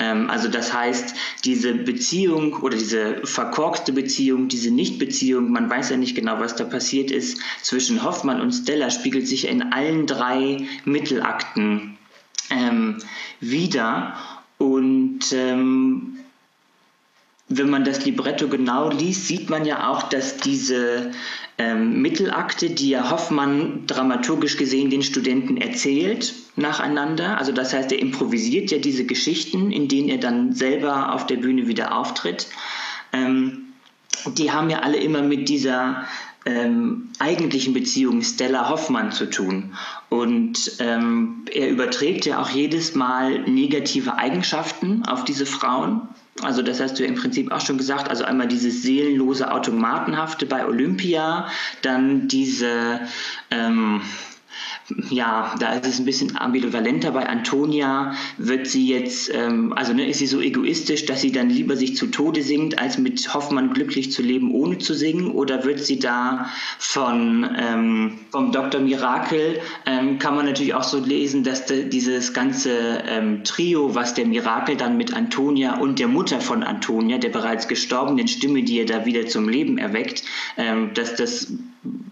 Ähm, 0.00 0.28
also 0.28 0.48
das 0.48 0.72
heißt, 0.72 1.14
diese 1.44 1.74
Beziehung 1.74 2.54
oder 2.54 2.76
diese 2.76 3.24
verkorkste 3.24 3.92
Beziehung, 3.92 4.48
diese 4.48 4.70
Nichtbeziehung, 4.70 5.52
man 5.52 5.70
weiß 5.70 5.90
ja 5.90 5.96
nicht 5.96 6.16
genau, 6.16 6.40
was 6.40 6.56
da 6.56 6.64
passiert 6.64 7.10
ist, 7.12 7.40
zwischen 7.62 8.02
Hoffmann 8.02 8.40
und 8.40 8.52
Stella 8.52 8.90
spiegelt 8.90 9.28
sich 9.28 9.46
in 9.46 9.72
allen 9.72 10.06
drei 10.06 10.66
Mittelakten 10.84 11.96
ähm, 12.50 12.98
wieder. 13.40 14.16
Und 14.58 15.32
ähm, 15.32 16.18
wenn 17.48 17.70
man 17.70 17.84
das 17.84 18.04
Libretto 18.04 18.48
genau 18.48 18.90
liest, 18.90 19.28
sieht 19.28 19.50
man 19.50 19.64
ja 19.64 19.88
auch, 19.88 20.04
dass 20.04 20.36
diese 20.38 21.12
ähm, 21.58 22.02
Mittelakte, 22.02 22.70
die 22.70 22.90
ja 22.90 23.10
Hoffmann 23.10 23.86
dramaturgisch 23.86 24.56
gesehen 24.56 24.90
den 24.90 25.02
Studenten 25.02 25.56
erzählt, 25.56 26.34
nacheinander. 26.56 27.38
Also 27.38 27.52
das 27.52 27.72
heißt, 27.72 27.92
er 27.92 28.00
improvisiert 28.00 28.70
ja 28.72 28.78
diese 28.78 29.06
Geschichten, 29.06 29.70
in 29.70 29.86
denen 29.86 30.08
er 30.08 30.18
dann 30.18 30.54
selber 30.54 31.14
auf 31.14 31.26
der 31.26 31.36
Bühne 31.36 31.68
wieder 31.68 31.96
auftritt. 31.96 32.48
Ähm, 33.12 33.62
die 34.36 34.50
haben 34.50 34.68
ja 34.68 34.80
alle 34.80 34.96
immer 34.96 35.22
mit 35.22 35.48
dieser 35.48 36.04
ähm, 36.46 37.10
eigentlichen 37.20 37.74
Beziehung 37.74 38.22
Stella 38.22 38.68
Hoffmann 38.68 39.12
zu 39.12 39.30
tun. 39.30 39.74
Und 40.08 40.72
ähm, 40.80 41.44
er 41.52 41.70
überträgt 41.70 42.26
ja 42.26 42.40
auch 42.40 42.50
jedes 42.50 42.96
Mal 42.96 43.40
negative 43.42 44.16
Eigenschaften 44.16 45.04
auf 45.04 45.24
diese 45.24 45.46
Frauen. 45.46 46.08
Also 46.42 46.62
das 46.62 46.80
hast 46.80 46.98
du 46.98 47.02
ja 47.02 47.08
im 47.08 47.14
Prinzip 47.14 47.50
auch 47.50 47.60
schon 47.60 47.78
gesagt. 47.78 48.08
Also 48.08 48.24
einmal 48.24 48.48
dieses 48.48 48.82
seelenlose 48.82 49.50
Automatenhafte 49.50 50.46
bei 50.46 50.66
Olympia, 50.66 51.48
dann 51.82 52.28
diese 52.28 53.00
ähm, 53.50 54.02
ja, 55.10 55.54
da 55.58 55.72
ist 55.72 55.86
es 55.86 55.98
ein 55.98 56.04
bisschen 56.04 56.36
ambivalenter. 56.36 57.10
Bei 57.10 57.28
Antonia 57.28 58.14
wird 58.38 58.66
sie 58.66 58.86
jetzt, 58.86 59.30
ähm, 59.34 59.72
also 59.72 59.92
ne, 59.92 60.08
ist 60.08 60.18
sie 60.18 60.26
so 60.26 60.40
egoistisch, 60.40 61.06
dass 61.06 61.20
sie 61.20 61.32
dann 61.32 61.50
lieber 61.50 61.76
sich 61.76 61.96
zu 61.96 62.06
Tode 62.06 62.42
singt, 62.42 62.78
als 62.78 62.98
mit 62.98 63.34
Hoffmann 63.34 63.72
glücklich 63.72 64.12
zu 64.12 64.22
leben, 64.22 64.52
ohne 64.52 64.78
zu 64.78 64.94
singen? 64.94 65.30
Oder 65.30 65.64
wird 65.64 65.80
sie 65.80 65.98
da 65.98 66.50
von 66.78 67.48
ähm, 67.58 68.18
vom 68.30 68.52
Dr. 68.52 68.80
Mirakel, 68.80 69.60
ähm, 69.86 70.18
kann 70.18 70.36
man 70.36 70.46
natürlich 70.46 70.74
auch 70.74 70.84
so 70.84 70.98
lesen, 70.98 71.42
dass 71.42 71.66
de, 71.66 71.88
dieses 71.88 72.32
ganze 72.32 73.02
ähm, 73.08 73.42
Trio, 73.44 73.94
was 73.94 74.14
der 74.14 74.26
Mirakel 74.26 74.76
dann 74.76 74.96
mit 74.96 75.14
Antonia 75.14 75.78
und 75.78 75.98
der 75.98 76.08
Mutter 76.08 76.40
von 76.40 76.62
Antonia, 76.62 77.18
der 77.18 77.30
bereits 77.30 77.66
gestorbenen 77.66 78.28
Stimme, 78.28 78.62
die 78.62 78.78
er 78.78 78.86
da 78.86 79.04
wieder 79.04 79.26
zum 79.26 79.48
Leben 79.48 79.78
erweckt, 79.78 80.22
ähm, 80.56 80.92
dass 80.94 81.16
das 81.16 81.52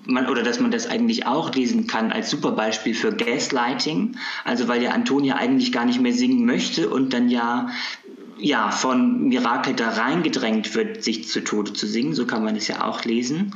man, 0.06 0.28
oder 0.28 0.42
dass 0.42 0.60
man 0.60 0.70
das 0.70 0.86
eigentlich 0.86 1.26
auch 1.26 1.54
lesen 1.54 1.86
kann 1.86 2.12
als 2.12 2.30
super 2.30 2.52
Beispiel 2.52 2.94
für 2.94 3.12
Gaslighting. 3.12 4.16
Also 4.44 4.68
weil 4.68 4.82
ja 4.82 4.90
Antonia 4.90 5.36
eigentlich 5.36 5.72
gar 5.72 5.84
nicht 5.84 6.00
mehr 6.00 6.12
singen 6.12 6.44
möchte 6.44 6.88
und 6.88 7.12
dann 7.12 7.28
ja 7.28 7.68
ja, 8.38 8.70
von 8.70 9.28
Mirakel 9.28 9.74
da 9.74 9.90
reingedrängt 9.90 10.74
wird, 10.74 11.02
sich 11.02 11.28
zu 11.28 11.42
Tode 11.42 11.72
zu 11.72 11.86
singen. 11.86 12.14
So 12.14 12.26
kann 12.26 12.44
man 12.44 12.56
es 12.56 12.68
ja 12.68 12.84
auch 12.84 13.04
lesen. 13.04 13.54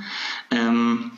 Ähm, 0.50 1.11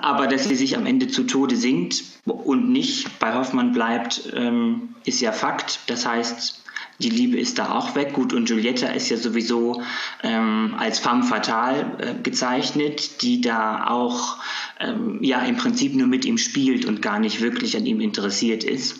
aber 0.00 0.26
dass 0.26 0.44
sie 0.44 0.54
sich 0.54 0.76
am 0.76 0.86
Ende 0.86 1.08
zu 1.08 1.24
Tode 1.24 1.56
singt 1.56 2.02
und 2.24 2.70
nicht 2.70 3.18
bei 3.18 3.34
Hoffmann 3.34 3.72
bleibt, 3.72 4.32
ähm, 4.34 4.94
ist 5.04 5.20
ja 5.20 5.32
Fakt. 5.32 5.80
Das 5.86 6.06
heißt, 6.06 6.64
die 6.98 7.10
Liebe 7.10 7.38
ist 7.38 7.58
da 7.58 7.72
auch 7.72 7.94
weg. 7.94 8.12
Gut, 8.12 8.32
und 8.32 8.46
Giulietta 8.46 8.88
ist 8.88 9.08
ja 9.08 9.16
sowieso 9.16 9.82
ähm, 10.22 10.74
als 10.78 10.98
femme 10.98 11.22
fatale 11.22 11.96
äh, 11.98 12.14
gezeichnet, 12.22 13.22
die 13.22 13.40
da 13.40 13.86
auch 13.86 14.38
ähm, 14.80 15.22
ja 15.22 15.42
im 15.42 15.56
Prinzip 15.56 15.94
nur 15.94 16.08
mit 16.08 16.24
ihm 16.24 16.38
spielt 16.38 16.84
und 16.84 17.00
gar 17.00 17.20
nicht 17.20 17.40
wirklich 17.40 17.76
an 17.76 17.86
ihm 17.86 18.00
interessiert 18.00 18.64
ist. 18.64 18.96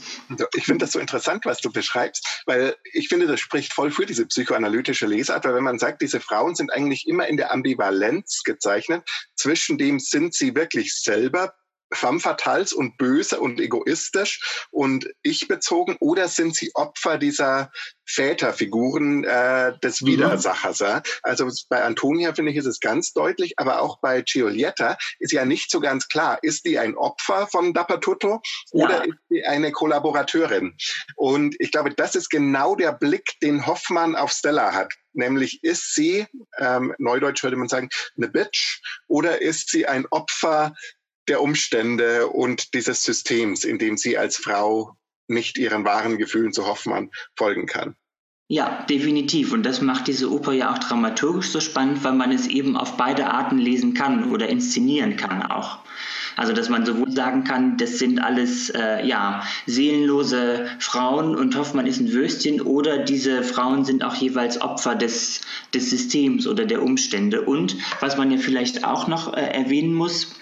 Ich 0.54 0.64
finde 0.64 0.84
das 0.84 0.92
so 0.92 1.00
interessant, 1.00 1.44
was 1.44 1.60
du 1.60 1.72
beschreibst, 1.72 2.42
weil 2.46 2.76
ich 2.92 3.08
finde, 3.08 3.26
das 3.26 3.40
spricht 3.40 3.72
voll 3.72 3.90
für 3.90 4.06
diese 4.06 4.26
psychoanalytische 4.26 5.06
Lesart, 5.06 5.44
weil 5.44 5.54
wenn 5.54 5.64
man 5.64 5.78
sagt, 5.78 6.00
diese 6.02 6.20
Frauen 6.20 6.54
sind 6.54 6.72
eigentlich 6.72 7.06
immer 7.08 7.26
in 7.26 7.36
der 7.36 7.52
Ambivalenz 7.52 8.42
gezeichnet, 8.44 9.02
zwischen 9.34 9.76
dem 9.76 9.98
sind 9.98 10.34
sie 10.34 10.54
wirklich 10.54 10.94
selber 10.94 11.52
femme 11.92 12.20
fatales 12.20 12.72
und 12.72 12.98
böse 12.98 13.40
und 13.40 13.60
egoistisch 13.60 14.66
und 14.70 15.08
ich 15.22 15.48
bezogen 15.48 15.96
oder 16.00 16.28
sind 16.28 16.54
sie 16.54 16.70
Opfer 16.74 17.18
dieser 17.18 17.70
Väterfiguren 18.04 19.24
äh, 19.24 19.78
des 19.80 20.00
mhm. 20.00 20.06
Widersachers? 20.06 20.80
Mhm. 20.80 21.02
Also 21.22 21.50
bei 21.68 21.82
Antonia 21.82 22.34
finde 22.34 22.52
ich 22.52 22.58
ist 22.58 22.66
es 22.66 22.80
ganz 22.80 23.12
deutlich, 23.12 23.54
aber 23.58 23.80
auch 23.80 24.00
bei 24.00 24.22
Giulietta 24.22 24.96
ist 25.18 25.32
ja 25.32 25.44
nicht 25.44 25.70
so 25.70 25.80
ganz 25.80 26.08
klar, 26.08 26.38
ist 26.42 26.64
die 26.64 26.78
ein 26.78 26.96
Opfer 26.96 27.46
von 27.46 27.72
Dappertutto 27.72 28.40
ja. 28.72 28.84
oder 28.84 29.04
ist 29.04 29.18
sie 29.28 29.44
eine 29.44 29.72
Kollaborateurin? 29.72 30.76
Und 31.16 31.56
ich 31.58 31.72
glaube, 31.72 31.90
das 31.94 32.14
ist 32.14 32.28
genau 32.28 32.74
der 32.74 32.92
Blick, 32.92 33.38
den 33.42 33.66
Hoffmann 33.66 34.16
auf 34.16 34.32
Stella 34.32 34.72
hat. 34.72 34.92
Nämlich 35.14 35.64
ist 35.64 35.94
sie, 35.94 36.26
ähm, 36.58 36.94
neudeutsch 36.98 37.42
würde 37.42 37.56
man 37.56 37.68
sagen, 37.68 37.88
eine 38.16 38.28
Bitch 38.28 38.80
oder 39.08 39.42
ist 39.42 39.70
sie 39.70 39.86
ein 39.86 40.06
Opfer 40.10 40.74
der 41.28 41.42
Umstände 41.42 42.28
und 42.28 42.74
dieses 42.74 43.02
Systems, 43.02 43.64
in 43.64 43.78
dem 43.78 43.96
sie 43.96 44.18
als 44.18 44.36
Frau 44.36 44.96
nicht 45.26 45.58
ihren 45.58 45.84
wahren 45.84 46.18
Gefühlen 46.18 46.52
zu 46.52 46.66
Hoffmann 46.66 47.10
folgen 47.36 47.66
kann. 47.66 47.96
Ja, 48.50 48.86
definitiv. 48.88 49.52
Und 49.52 49.64
das 49.64 49.82
macht 49.82 50.06
diese 50.06 50.32
Oper 50.32 50.52
ja 50.52 50.72
auch 50.72 50.78
dramaturgisch 50.78 51.50
so 51.50 51.60
spannend, 51.60 52.02
weil 52.02 52.14
man 52.14 52.32
es 52.32 52.46
eben 52.46 52.78
auf 52.78 52.96
beide 52.96 53.26
Arten 53.26 53.58
lesen 53.58 53.92
kann 53.92 54.32
oder 54.32 54.48
inszenieren 54.48 55.18
kann 55.18 55.42
auch. 55.42 55.80
Also 56.36 56.54
dass 56.54 56.70
man 56.70 56.86
sowohl 56.86 57.10
sagen 57.10 57.44
kann, 57.44 57.76
das 57.76 57.98
sind 57.98 58.20
alles 58.20 58.70
äh, 58.70 59.04
ja 59.04 59.42
seelenlose 59.66 60.66
Frauen 60.78 61.34
und 61.34 61.56
Hoffmann 61.56 61.86
ist 61.86 62.00
ein 62.00 62.12
Würstchen, 62.12 62.62
oder 62.62 62.98
diese 62.98 63.42
Frauen 63.42 63.84
sind 63.84 64.02
auch 64.02 64.14
jeweils 64.14 64.60
Opfer 64.60 64.94
des, 64.94 65.42
des 65.74 65.90
Systems 65.90 66.46
oder 66.46 66.64
der 66.64 66.82
Umstände. 66.82 67.42
Und 67.42 67.76
was 68.00 68.16
man 68.16 68.30
ja 68.30 68.38
vielleicht 68.38 68.84
auch 68.84 69.08
noch 69.08 69.34
äh, 69.34 69.40
erwähnen 69.40 69.92
muss, 69.92 70.36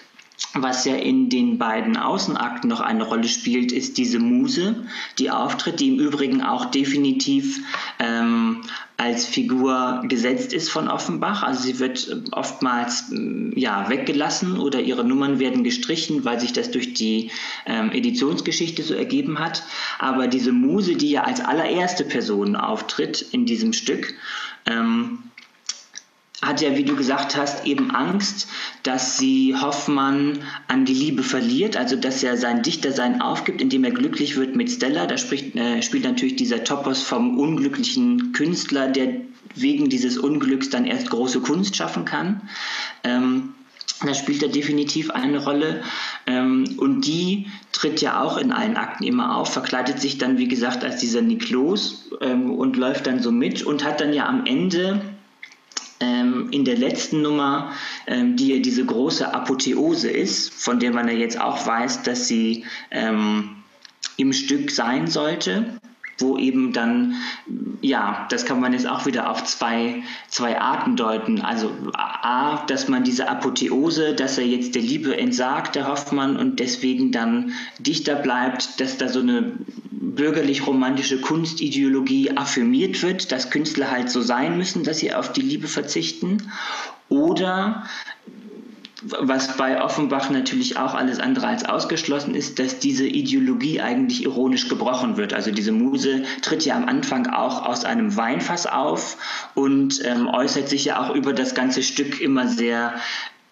was 0.53 0.85
ja 0.85 0.95
in 0.95 1.29
den 1.29 1.57
beiden 1.57 1.97
Außenakten 1.97 2.69
noch 2.69 2.79
eine 2.79 3.03
Rolle 3.03 3.27
spielt, 3.27 3.71
ist 3.71 3.97
diese 3.97 4.19
Muse, 4.19 4.87
die 5.17 5.31
auftritt, 5.31 5.79
die 5.79 5.89
im 5.89 5.99
Übrigen 5.99 6.43
auch 6.43 6.65
definitiv 6.65 7.61
ähm, 7.99 8.61
als 8.97 9.25
Figur 9.25 10.03
gesetzt 10.07 10.53
ist 10.53 10.69
von 10.69 10.87
Offenbach. 10.87 11.43
Also 11.43 11.63
sie 11.63 11.79
wird 11.79 12.23
oftmals 12.31 13.11
ja, 13.55 13.89
weggelassen 13.89 14.59
oder 14.59 14.79
ihre 14.79 15.03
Nummern 15.03 15.39
werden 15.39 15.63
gestrichen, 15.63 16.23
weil 16.23 16.39
sich 16.39 16.53
das 16.53 16.71
durch 16.71 16.93
die 16.93 17.31
ähm, 17.65 17.91
Editionsgeschichte 17.91 18.83
so 18.83 18.93
ergeben 18.93 19.39
hat. 19.39 19.63
Aber 19.99 20.27
diese 20.27 20.51
Muse, 20.51 20.95
die 20.95 21.11
ja 21.11 21.23
als 21.23 21.41
allererste 21.41 22.03
Person 22.03 22.55
auftritt 22.55 23.25
in 23.31 23.45
diesem 23.45 23.73
Stück, 23.73 24.13
ähm, 24.65 25.19
hat 26.41 26.61
ja, 26.61 26.77
wie 26.77 26.83
du 26.83 26.95
gesagt 26.95 27.35
hast, 27.35 27.65
eben 27.65 27.89
Angst, 27.91 28.47
dass 28.83 29.17
sie 29.17 29.55
Hoffmann 29.59 30.39
an 30.67 30.85
die 30.85 30.93
Liebe 30.93 31.23
verliert, 31.23 31.75
also 31.75 31.95
dass 31.95 32.21
er 32.21 32.37
sein 32.37 32.61
Dichtersein 32.61 33.21
aufgibt, 33.21 33.59
indem 33.59 33.83
er 33.83 33.91
glücklich 33.91 34.37
wird 34.37 34.55
mit 34.55 34.69
Stella. 34.69 35.07
Da 35.07 35.17
spricht, 35.17 35.55
äh, 35.55 35.81
spielt 35.81 36.03
natürlich 36.03 36.35
dieser 36.35 36.63
Topos 36.63 37.01
vom 37.01 37.39
unglücklichen 37.39 38.33
Künstler, 38.33 38.87
der 38.87 39.15
wegen 39.55 39.89
dieses 39.89 40.19
Unglücks 40.19 40.69
dann 40.69 40.85
erst 40.85 41.09
große 41.09 41.39
Kunst 41.39 41.75
schaffen 41.75 42.05
kann. 42.05 42.41
Ähm, 43.03 43.55
da 44.05 44.13
spielt 44.13 44.43
er 44.43 44.49
definitiv 44.49 45.09
eine 45.09 45.43
Rolle. 45.43 45.81
Ähm, 46.27 46.75
und 46.77 47.01
die 47.07 47.47
tritt 47.71 47.99
ja 47.99 48.21
auch 48.21 48.37
in 48.37 48.51
allen 48.51 48.77
Akten 48.77 49.03
immer 49.03 49.35
auf, 49.35 49.51
verkleidet 49.51 49.99
sich 49.99 50.19
dann, 50.19 50.37
wie 50.37 50.47
gesagt, 50.47 50.83
als 50.83 50.97
dieser 50.97 51.21
Niklos 51.21 52.11
ähm, 52.21 52.51
und 52.51 52.77
läuft 52.77 53.07
dann 53.07 53.23
so 53.23 53.31
mit 53.31 53.63
und 53.63 53.83
hat 53.83 54.01
dann 54.01 54.13
ja 54.13 54.27
am 54.27 54.45
Ende 54.45 55.01
in 55.99 56.63
der 56.63 56.77
letzten 56.77 57.21
Nummer, 57.21 57.71
ähm, 58.05 58.35
die 58.35 58.53
ja 58.53 58.59
diese 58.59 58.85
große 58.85 59.33
Apotheose 59.33 60.09
ist, 60.09 60.53
von 60.53 60.79
der 60.79 60.91
man 60.91 61.07
ja 61.07 61.13
jetzt 61.13 61.39
auch 61.39 61.65
weiß, 61.65 62.03
dass 62.03 62.27
sie 62.27 62.65
ähm, 62.91 63.49
im 64.17 64.33
Stück 64.33 64.69
sein 64.71 65.07
sollte 65.07 65.79
wo 66.19 66.37
eben 66.37 66.73
dann, 66.73 67.15
ja, 67.81 68.25
das 68.29 68.45
kann 68.45 68.59
man 68.59 68.73
jetzt 68.73 68.87
auch 68.87 69.05
wieder 69.05 69.29
auf 69.29 69.43
zwei, 69.43 70.03
zwei 70.29 70.59
Arten 70.59 70.95
deuten. 70.95 71.41
Also 71.41 71.71
A, 71.93 72.65
dass 72.65 72.87
man 72.87 73.03
diese 73.03 73.29
Apotheose, 73.29 74.15
dass 74.15 74.37
er 74.37 74.45
jetzt 74.45 74.75
der 74.75 74.81
Liebe 74.81 75.15
entsagt, 75.15 75.75
der 75.75 75.87
Hoffmann, 75.87 76.37
und 76.37 76.59
deswegen 76.59 77.11
dann 77.11 77.53
Dichter 77.79 78.15
bleibt, 78.15 78.79
dass 78.79 78.97
da 78.97 79.09
so 79.09 79.19
eine 79.19 79.53
bürgerlich-romantische 80.17 81.21
Kunstideologie 81.21 82.35
affirmiert 82.35 83.01
wird, 83.01 83.31
dass 83.31 83.49
Künstler 83.49 83.89
halt 83.89 84.09
so 84.09 84.21
sein 84.21 84.57
müssen, 84.57 84.83
dass 84.83 84.99
sie 84.99 85.13
auf 85.13 85.31
die 85.31 85.41
Liebe 85.41 85.67
verzichten. 85.67 86.51
Oder 87.07 87.87
was 89.03 89.55
bei 89.57 89.81
Offenbach 89.81 90.29
natürlich 90.29 90.77
auch 90.77 90.95
alles 90.95 91.19
andere 91.19 91.47
als 91.47 91.63
ausgeschlossen 91.65 92.33
ist, 92.33 92.57
dass 92.59 92.79
diese 92.79 93.05
Ideologie 93.05 93.79
eigentlich 93.79 94.23
ironisch 94.23 94.69
gebrochen 94.69 95.17
wird. 95.17 95.33
Also 95.33 95.51
diese 95.51 95.71
Muse 95.71 96.23
tritt 96.41 96.65
ja 96.65 96.75
am 96.75 96.85
Anfang 96.85 97.27
auch 97.27 97.65
aus 97.65 97.85
einem 97.85 98.15
Weinfass 98.15 98.65
auf 98.65 99.17
und 99.53 100.03
ähm, 100.03 100.27
äußert 100.27 100.67
sich 100.67 100.85
ja 100.85 101.01
auch 101.01 101.13
über 101.13 101.33
das 101.33 101.53
ganze 101.53 101.83
Stück 101.83 102.19
immer 102.19 102.47
sehr 102.47 102.95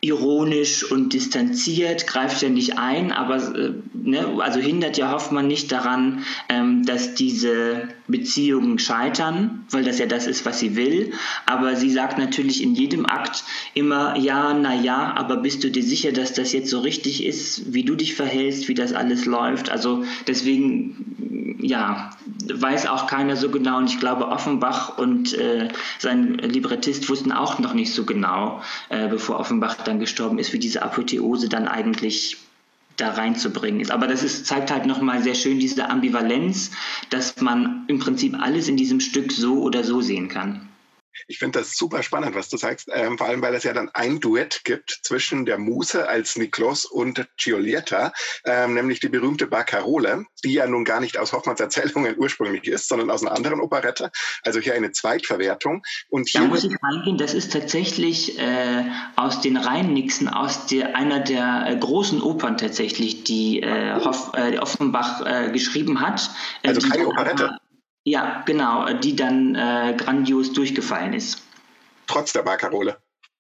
ironisch 0.06 0.90
und 0.90 1.14
distanziert, 1.14 2.08
greift 2.08 2.42
ja 2.42 2.50
nicht 2.50 2.78
ein, 2.78 3.12
aber 3.12 3.38
äh, 3.38 3.74
ne, 3.94 4.26
also 4.40 4.60
hindert 4.60 4.98
ja 4.98 5.12
Hoffmann 5.12 5.48
nicht 5.48 5.72
daran, 5.72 6.24
ähm, 6.50 6.86
dass 6.86 7.16
diese 7.16 7.90
Beziehungen 8.08 8.78
scheitern, 8.78 9.66
weil 9.72 9.84
das 9.84 10.00
ja 10.00 10.06
das 10.06 10.28
ist, 10.28 10.46
was 10.46 10.60
sie 10.60 10.76
will. 10.76 11.14
Aber 11.46 11.76
sie 11.76 11.90
sagt 11.90 12.18
natürlich 12.18 12.62
in 12.62 12.76
jedem 12.76 13.06
Akt 13.06 13.44
immer, 13.74 14.16
ja, 14.18 14.54
na 14.54 14.76
ja, 14.76 15.14
aber 15.16 15.38
bist 15.38 15.64
du 15.64 15.72
dir 15.72 15.84
sicher, 15.84 16.12
dass 16.12 16.34
das 16.34 16.54
jetzt 16.54 16.70
so 16.70 16.80
richtig 16.80 17.24
ist, 17.24 17.74
wie 17.74 17.84
du 17.84 17.96
dich 17.96 18.16
verhältst, 18.16 18.68
wie 18.68 18.76
das 18.76 18.94
alles 18.94 19.26
läuft? 19.26 19.70
Also 19.70 20.04
deswegen, 20.28 21.35
ja, 21.60 22.12
weiß 22.54 22.88
auch 22.88 23.08
keiner 23.08 23.36
so 23.36 23.50
genau. 23.50 23.78
Und 23.78 23.90
ich 23.90 24.00
glaube, 24.00 24.28
Offenbach 24.28 24.98
und 24.98 25.34
äh, 25.34 25.70
sein 26.00 26.36
Librettist 26.36 27.10
wussten 27.10 27.32
auch 27.32 27.60
noch 27.60 27.74
nicht 27.74 27.94
so 27.94 28.06
genau, 28.06 28.62
äh, 28.90 29.08
bevor 29.08 29.40
Offenbach 29.40 29.76
dann 29.76 30.00
gestorben 30.00 30.40
ist, 30.40 30.54
wie 30.54 30.60
diese 30.60 30.82
Apotheose 30.82 31.50
dann 31.50 31.68
eigentlich 31.68 32.38
da 32.98 33.12
reinzubringen 33.12 33.82
ist. 33.82 33.92
Aber 33.92 34.08
das 34.08 34.24
ist, 34.24 34.46
zeigt 34.46 34.72
halt 34.72 34.86
nochmal 34.86 35.22
sehr 35.22 35.36
schön 35.36 35.60
diese 35.60 35.90
Ambivalenz, 35.90 36.72
dass 37.10 37.42
man 37.42 37.84
im 37.88 38.00
Prinzip 38.00 38.40
alles 38.40 38.68
in 38.68 38.78
diesem 38.78 39.00
Stück 39.00 39.32
so 39.32 39.62
oder 39.62 39.84
so 39.84 40.02
sehen 40.02 40.30
kann. 40.30 40.70
Ich 41.28 41.40
finde 41.40 41.60
das 41.60 41.78
super 41.78 42.04
spannend, 42.04 42.36
was 42.36 42.50
du 42.50 42.58
sagst, 42.58 42.90
ähm, 42.92 43.18
vor 43.18 43.28
allem 43.28 43.42
weil 43.42 43.54
es 43.56 43.64
ja 43.64 43.74
dann 43.74 43.90
ein 43.90 44.20
Duett 44.20 44.62
gibt 44.64 45.00
zwischen 45.04 45.46
der 45.46 45.58
Muse 45.58 46.08
als 46.08 46.36
Niklos 46.36 46.86
und 46.86 47.28
Giulietta, 47.38 48.14
ähm, 48.46 48.74
nämlich 48.74 49.00
die 49.00 49.10
berühmte 49.10 49.48
Barcarole, 49.48 50.26
die 50.44 50.54
ja 50.54 50.68
nun 50.68 50.86
gar 50.86 51.00
nicht 51.00 51.18
aus 51.18 51.34
Hoffmanns 51.34 51.60
Erzählungen 51.60 52.16
ursprünglich 52.18 52.68
ist, 52.68 52.88
sondern 52.88 53.10
aus 53.10 53.24
einer 53.24 53.36
anderen 53.36 53.60
Operette. 53.60 54.12
Also 54.44 54.60
hier 54.60 54.74
eine 54.74 54.92
Zweitverwertung. 54.92 55.84
Und 56.10 56.30
hier 56.30 56.42
da 56.42 56.48
muss 56.48 56.64
ich 56.64 56.76
reingehen, 56.82 57.18
das 57.18 57.34
ist 57.34 57.52
tatsächlich 57.54 58.40
äh, 58.40 58.84
aus 59.16 59.42
den 59.42 59.58
Rheinnixen, 59.58 60.28
aus 60.28 60.68
der, 60.68 60.96
einer 60.96 61.20
der 61.20 61.66
äh, 61.68 61.76
großen 61.78 62.22
Opern 62.22 62.58
tatsächlich, 62.58 63.24
die 63.24 63.62
äh, 63.62 63.96
Hoff, 64.04 64.32
äh, 64.34 64.58
Offenbach 64.58 65.26
äh, 65.26 65.52
geschrieben 65.52 66.02
hat. 66.02 66.30
Äh, 66.64 66.70
also 66.70 66.88
keine 66.88 67.08
Operette. 67.08 67.58
Ja, 68.08 68.44
genau, 68.46 68.94
die 68.94 69.16
dann 69.16 69.56
äh, 69.56 69.96
grandios 69.98 70.54
durchgefallen 70.54 71.14
ist. 71.14 71.42
Trotz 72.06 72.34
der 72.34 72.44
Barcarole. 72.44 72.98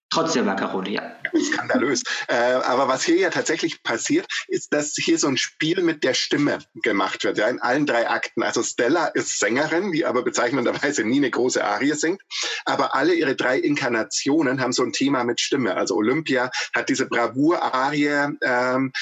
Trotz 0.09 0.33
der 0.33 0.43
Barcarole, 0.43 0.89
ja. 0.89 1.15
Skandalös. 1.39 2.01
Äh, 2.27 2.35
aber 2.35 2.87
was 2.87 3.03
hier 3.03 3.17
ja 3.17 3.29
tatsächlich 3.29 3.83
passiert, 3.83 4.25
ist, 4.47 4.73
dass 4.73 4.93
hier 4.95 5.19
so 5.19 5.27
ein 5.27 5.37
Spiel 5.37 5.83
mit 5.83 6.03
der 6.03 6.13
Stimme 6.13 6.59
gemacht 6.81 7.23
wird, 7.23 7.37
ja, 7.37 7.47
in 7.47 7.59
allen 7.59 7.85
drei 7.85 8.09
Akten. 8.09 8.41
Also 8.41 8.63
Stella 8.63 9.07
ist 9.07 9.39
Sängerin, 9.39 9.91
die 9.91 10.05
aber 10.05 10.23
bezeichnenderweise 10.23 11.03
nie 11.03 11.17
eine 11.17 11.31
große 11.31 11.63
Arie 11.63 11.93
singt. 11.93 12.21
Aber 12.65 12.95
alle 12.95 13.13
ihre 13.13 13.35
drei 13.35 13.59
Inkarnationen 13.59 14.61
haben 14.61 14.73
so 14.73 14.83
ein 14.83 14.93
Thema 14.93 15.23
mit 15.25 15.41
Stimme. 15.41 15.75
Also 15.75 15.95
Olympia 15.95 16.49
hat 16.73 16.89
diese 16.89 17.07
Bravour-Arie, 17.07 18.37
ähm, 18.41 18.93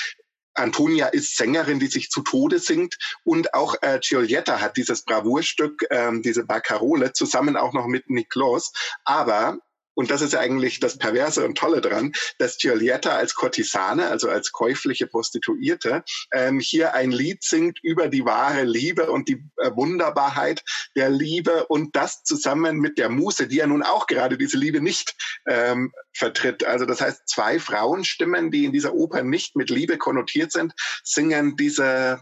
Antonia 0.55 1.07
ist 1.07 1.37
Sängerin, 1.37 1.79
die 1.79 1.87
sich 1.87 2.09
zu 2.09 2.21
Tode 2.21 2.59
singt 2.59 2.97
und 3.23 3.53
auch 3.53 3.75
äh, 3.81 3.99
Giulietta 4.01 4.61
hat 4.61 4.77
dieses 4.77 5.03
Bravourstück, 5.03 5.85
ähm, 5.89 6.21
diese 6.21 6.45
Barcarole, 6.45 7.13
zusammen 7.13 7.57
auch 7.57 7.73
noch 7.73 7.87
mit 7.87 8.09
Niklos. 8.09 8.71
Aber 9.03 9.57
und 9.95 10.11
das 10.11 10.21
ist 10.21 10.35
eigentlich 10.35 10.79
das 10.79 10.97
Perverse 10.97 11.45
und 11.45 11.57
Tolle 11.57 11.81
dran, 11.81 12.11
dass 12.37 12.57
Giulietta 12.57 13.15
als 13.15 13.35
Kurtisane, 13.35 14.07
also 14.07 14.29
als 14.29 14.51
käufliche 14.51 15.07
Prostituierte, 15.07 16.03
ähm, 16.31 16.59
hier 16.59 16.93
ein 16.93 17.11
Lied 17.11 17.43
singt 17.43 17.79
über 17.83 18.07
die 18.07 18.25
wahre 18.25 18.63
Liebe 18.63 19.11
und 19.11 19.27
die 19.27 19.43
äh, 19.57 19.71
Wunderbarkeit 19.75 20.63
der 20.95 21.09
Liebe 21.09 21.67
und 21.67 21.95
das 21.95 22.23
zusammen 22.23 22.77
mit 22.77 22.97
der 22.97 23.09
Muse, 23.09 23.47
die 23.47 23.57
ja 23.57 23.67
nun 23.67 23.83
auch 23.83 24.07
gerade 24.07 24.37
diese 24.37 24.57
Liebe 24.57 24.81
nicht 24.81 25.15
ähm, 25.47 25.91
vertritt. 26.13 26.63
Also 26.65 26.85
das 26.85 27.01
heißt, 27.01 27.27
zwei 27.27 27.59
Frauenstimmen, 27.59 28.51
die 28.51 28.65
in 28.65 28.71
dieser 28.71 28.93
Oper 28.93 29.23
nicht 29.23 29.55
mit 29.55 29.69
Liebe 29.69 29.97
konnotiert 29.97 30.51
sind, 30.51 30.73
singen 31.03 31.55
diese 31.55 32.21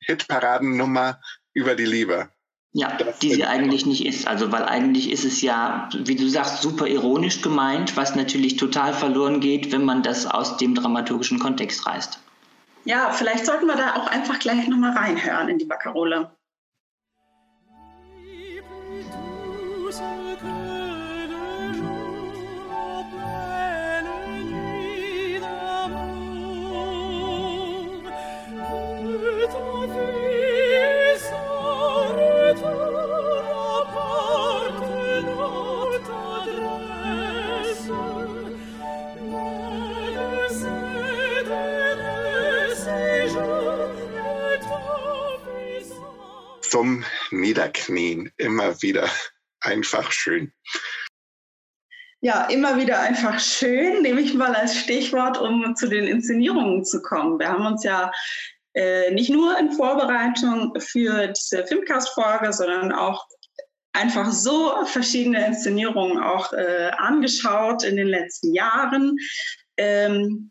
Hitparadennummer 0.00 1.20
über 1.54 1.74
die 1.74 1.84
Liebe. 1.84 2.30
Ja, 2.72 2.96
die 3.22 3.32
sie 3.32 3.44
eigentlich 3.44 3.86
nicht 3.86 4.04
ist. 4.04 4.28
Also, 4.28 4.52
weil 4.52 4.64
eigentlich 4.64 5.10
ist 5.10 5.24
es 5.24 5.40
ja, 5.40 5.88
wie 5.94 6.16
du 6.16 6.28
sagst, 6.28 6.60
super 6.62 6.86
ironisch 6.86 7.40
gemeint, 7.40 7.96
was 7.96 8.14
natürlich 8.14 8.56
total 8.56 8.92
verloren 8.92 9.40
geht, 9.40 9.72
wenn 9.72 9.84
man 9.84 10.02
das 10.02 10.26
aus 10.26 10.58
dem 10.58 10.74
dramaturgischen 10.74 11.38
Kontext 11.38 11.86
reißt. 11.86 12.20
Ja, 12.84 13.10
vielleicht 13.10 13.46
sollten 13.46 13.66
wir 13.66 13.76
da 13.76 13.96
auch 13.96 14.06
einfach 14.08 14.38
gleich 14.38 14.68
nochmal 14.68 14.92
reinhören 14.96 15.48
in 15.48 15.58
die 15.58 15.64
Baccarole. 15.64 16.30
Zum 46.88 47.04
Niederknien. 47.30 48.32
Immer 48.36 48.80
wieder 48.82 49.08
einfach 49.60 50.10
schön. 50.10 50.52
Ja, 52.20 52.46
immer 52.46 52.76
wieder 52.76 53.00
einfach 53.00 53.38
schön, 53.38 54.02
nehme 54.02 54.20
ich 54.20 54.34
mal 54.34 54.54
als 54.54 54.76
Stichwort, 54.76 55.38
um 55.38 55.76
zu 55.76 55.88
den 55.88 56.06
Inszenierungen 56.08 56.84
zu 56.84 57.00
kommen. 57.00 57.38
Wir 57.38 57.48
haben 57.48 57.66
uns 57.66 57.84
ja 57.84 58.10
äh, 58.74 59.12
nicht 59.12 59.30
nur 59.30 59.56
in 59.58 59.70
Vorbereitung 59.70 60.74
für 60.80 61.28
diese 61.28 61.64
Filmcast-Folge, 61.66 62.52
sondern 62.52 62.92
auch 62.92 63.24
einfach 63.92 64.32
so 64.32 64.84
verschiedene 64.86 65.46
Inszenierungen 65.46 66.20
auch 66.20 66.52
äh, 66.52 66.90
angeschaut 66.96 67.84
in 67.84 67.96
den 67.96 68.08
letzten 68.08 68.52
Jahren. 68.52 69.16
Ähm, 69.76 70.50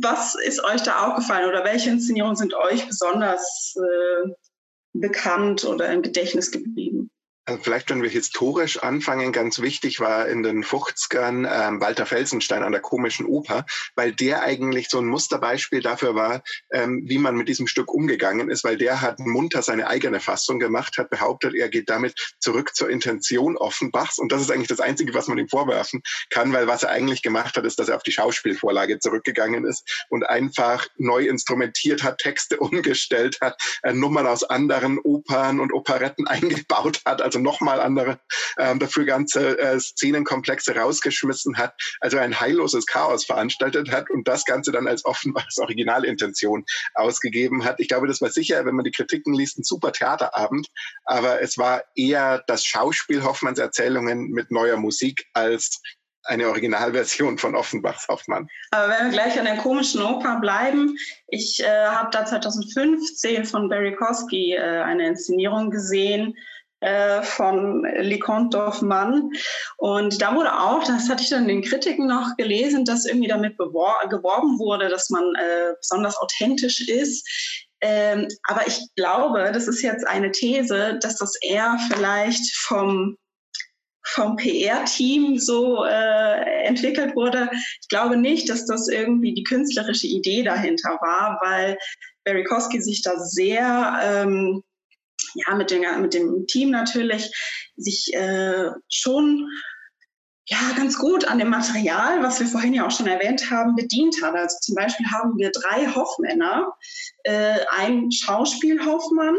was 0.00 0.34
ist 0.34 0.62
euch 0.64 0.82
da 0.82 1.06
aufgefallen 1.06 1.48
oder 1.48 1.64
welche 1.64 1.90
Inszenierungen 1.90 2.36
sind 2.36 2.54
euch 2.54 2.86
besonders 2.86 3.74
äh, 3.76 4.30
bekannt 4.94 5.64
oder 5.64 5.92
im 5.92 6.02
Gedächtnis 6.02 6.50
geblieben? 6.50 7.10
Also 7.46 7.62
vielleicht, 7.62 7.90
wenn 7.90 8.02
wir 8.02 8.08
historisch 8.08 8.82
anfangen, 8.82 9.30
ganz 9.30 9.60
wichtig 9.60 10.00
war 10.00 10.26
in 10.28 10.42
den 10.42 10.64
50ern 10.64 11.46
ähm, 11.46 11.78
Walter 11.78 12.06
Felsenstein 12.06 12.62
an 12.62 12.72
der 12.72 12.80
komischen 12.80 13.26
Oper, 13.26 13.66
weil 13.96 14.12
der 14.12 14.42
eigentlich 14.42 14.88
so 14.88 14.98
ein 14.98 15.04
Musterbeispiel 15.04 15.82
dafür 15.82 16.14
war, 16.14 16.42
ähm, 16.72 17.02
wie 17.04 17.18
man 17.18 17.36
mit 17.36 17.48
diesem 17.48 17.66
Stück 17.66 17.92
umgegangen 17.92 18.48
ist, 18.48 18.64
weil 18.64 18.78
der 18.78 19.02
hat 19.02 19.18
munter 19.18 19.60
seine 19.62 19.88
eigene 19.88 20.20
Fassung 20.20 20.58
gemacht, 20.58 20.96
hat 20.96 21.10
behauptet, 21.10 21.54
er 21.54 21.68
geht 21.68 21.90
damit 21.90 22.14
zurück 22.40 22.74
zur 22.74 22.88
Intention 22.88 23.58
Offenbachs. 23.58 24.18
Und 24.18 24.32
das 24.32 24.40
ist 24.40 24.50
eigentlich 24.50 24.68
das 24.68 24.80
Einzige, 24.80 25.12
was 25.12 25.28
man 25.28 25.36
ihm 25.36 25.48
vorwerfen 25.48 26.02
kann, 26.30 26.50
weil 26.54 26.66
was 26.66 26.82
er 26.82 26.90
eigentlich 26.90 27.20
gemacht 27.20 27.58
hat, 27.58 27.66
ist, 27.66 27.78
dass 27.78 27.90
er 27.90 27.96
auf 27.96 28.02
die 28.02 28.12
Schauspielvorlage 28.12 29.00
zurückgegangen 29.00 29.66
ist 29.66 30.06
und 30.08 30.26
einfach 30.26 30.86
neu 30.96 31.26
instrumentiert 31.26 32.02
hat, 32.04 32.18
Texte 32.18 32.56
umgestellt 32.58 33.36
hat, 33.42 33.60
äh, 33.82 33.92
Nummern 33.92 34.26
aus 34.26 34.44
anderen 34.44 34.98
Opern 34.98 35.60
und 35.60 35.74
Operetten 35.74 36.26
eingebaut 36.26 37.02
hat, 37.04 37.20
also 37.20 37.33
nochmal 37.38 37.80
andere, 37.80 38.18
ähm, 38.58 38.78
dafür 38.78 39.04
ganze 39.04 39.58
äh, 39.58 39.78
Szenenkomplexe 39.78 40.76
rausgeschmissen 40.76 41.56
hat, 41.58 41.74
also 42.00 42.18
ein 42.18 42.38
heilloses 42.38 42.86
Chaos 42.86 43.24
veranstaltet 43.24 43.90
hat 43.90 44.10
und 44.10 44.26
das 44.28 44.44
Ganze 44.44 44.72
dann 44.72 44.86
als 44.86 45.04
offenbar 45.04 45.44
als 45.46 45.58
Originalintention 45.58 46.64
ausgegeben 46.94 47.64
hat. 47.64 47.80
Ich 47.80 47.88
glaube, 47.88 48.06
das 48.06 48.20
war 48.20 48.30
sicher, 48.30 48.64
wenn 48.64 48.74
man 48.74 48.84
die 48.84 48.92
Kritiken 48.92 49.34
liest, 49.34 49.58
ein 49.58 49.64
super 49.64 49.92
Theaterabend, 49.92 50.68
aber 51.04 51.40
es 51.40 51.58
war 51.58 51.84
eher 51.94 52.42
das 52.46 52.64
Schauspiel 52.64 53.22
Hoffmanns 53.22 53.58
Erzählungen 53.58 54.30
mit 54.30 54.50
neuer 54.50 54.76
Musik 54.76 55.26
als 55.32 55.80
eine 56.24 56.48
Originalversion 56.48 57.38
von 57.38 57.54
Offenbachs 57.54 58.08
Hoffmann. 58.08 58.48
Aber 58.70 58.92
wenn 58.92 59.06
wir 59.06 59.12
gleich 59.12 59.38
an 59.38 59.44
der 59.44 59.58
komischen 59.58 60.02
Oper 60.02 60.40
bleiben, 60.40 60.96
ich 61.28 61.60
äh, 61.60 61.86
habe 61.86 62.10
da 62.10 62.24
2015 62.24 63.44
von 63.44 63.68
Barry 63.68 63.94
Kosky 63.94 64.54
äh, 64.54 64.82
eine 64.82 65.06
Inszenierung 65.08 65.70
gesehen, 65.70 66.34
äh, 66.84 67.22
von 67.22 67.82
Leconte 67.98 68.70
Mann. 68.82 69.30
Und 69.78 70.20
da 70.20 70.34
wurde 70.34 70.52
auch, 70.52 70.84
das 70.84 71.08
hatte 71.08 71.22
ich 71.22 71.30
dann 71.30 71.42
in 71.42 71.48
den 71.48 71.62
Kritiken 71.62 72.06
noch 72.06 72.36
gelesen, 72.36 72.84
dass 72.84 73.06
irgendwie 73.06 73.28
damit 73.28 73.56
geworben 73.56 74.58
wurde, 74.58 74.88
dass 74.88 75.08
man 75.08 75.24
äh, 75.34 75.72
besonders 75.80 76.16
authentisch 76.18 76.86
ist. 76.86 77.26
Ähm, 77.80 78.28
aber 78.48 78.66
ich 78.66 78.80
glaube, 78.96 79.50
das 79.52 79.66
ist 79.66 79.82
jetzt 79.82 80.06
eine 80.06 80.30
These, 80.30 80.98
dass 81.00 81.16
das 81.16 81.34
eher 81.42 81.78
vielleicht 81.90 82.54
vom 82.56 83.16
vom 84.06 84.36
PR-Team 84.36 85.38
so 85.38 85.82
äh, 85.86 86.64
entwickelt 86.66 87.16
wurde. 87.16 87.48
Ich 87.80 87.88
glaube 87.88 88.18
nicht, 88.18 88.50
dass 88.50 88.66
das 88.66 88.88
irgendwie 88.88 89.32
die 89.32 89.44
künstlerische 89.44 90.06
Idee 90.06 90.42
dahinter 90.42 90.98
war, 91.00 91.40
weil 91.42 91.78
Barry 92.24 92.44
Kosky 92.44 92.82
sich 92.82 93.00
da 93.00 93.18
sehr 93.18 93.98
ähm, 94.02 94.62
ja, 95.34 95.54
mit, 95.54 95.70
den, 95.70 95.82
mit 96.00 96.14
dem 96.14 96.46
Team 96.46 96.70
natürlich 96.70 97.30
sich 97.76 98.12
äh, 98.14 98.70
schon 98.88 99.48
ja, 100.46 100.58
ganz 100.76 100.98
gut 100.98 101.24
an 101.26 101.38
dem 101.38 101.48
Material, 101.48 102.22
was 102.22 102.38
wir 102.38 102.46
vorhin 102.46 102.74
ja 102.74 102.86
auch 102.86 102.90
schon 102.90 103.06
erwähnt 103.06 103.50
haben, 103.50 103.76
bedient 103.76 104.22
hat. 104.22 104.34
Also 104.34 104.56
zum 104.60 104.74
Beispiel 104.74 105.06
haben 105.06 105.38
wir 105.38 105.50
drei 105.50 105.86
Hoffmänner, 105.86 106.74
äh, 107.22 107.60
ein 107.70 108.12
Schauspielhoffmann, 108.12 109.36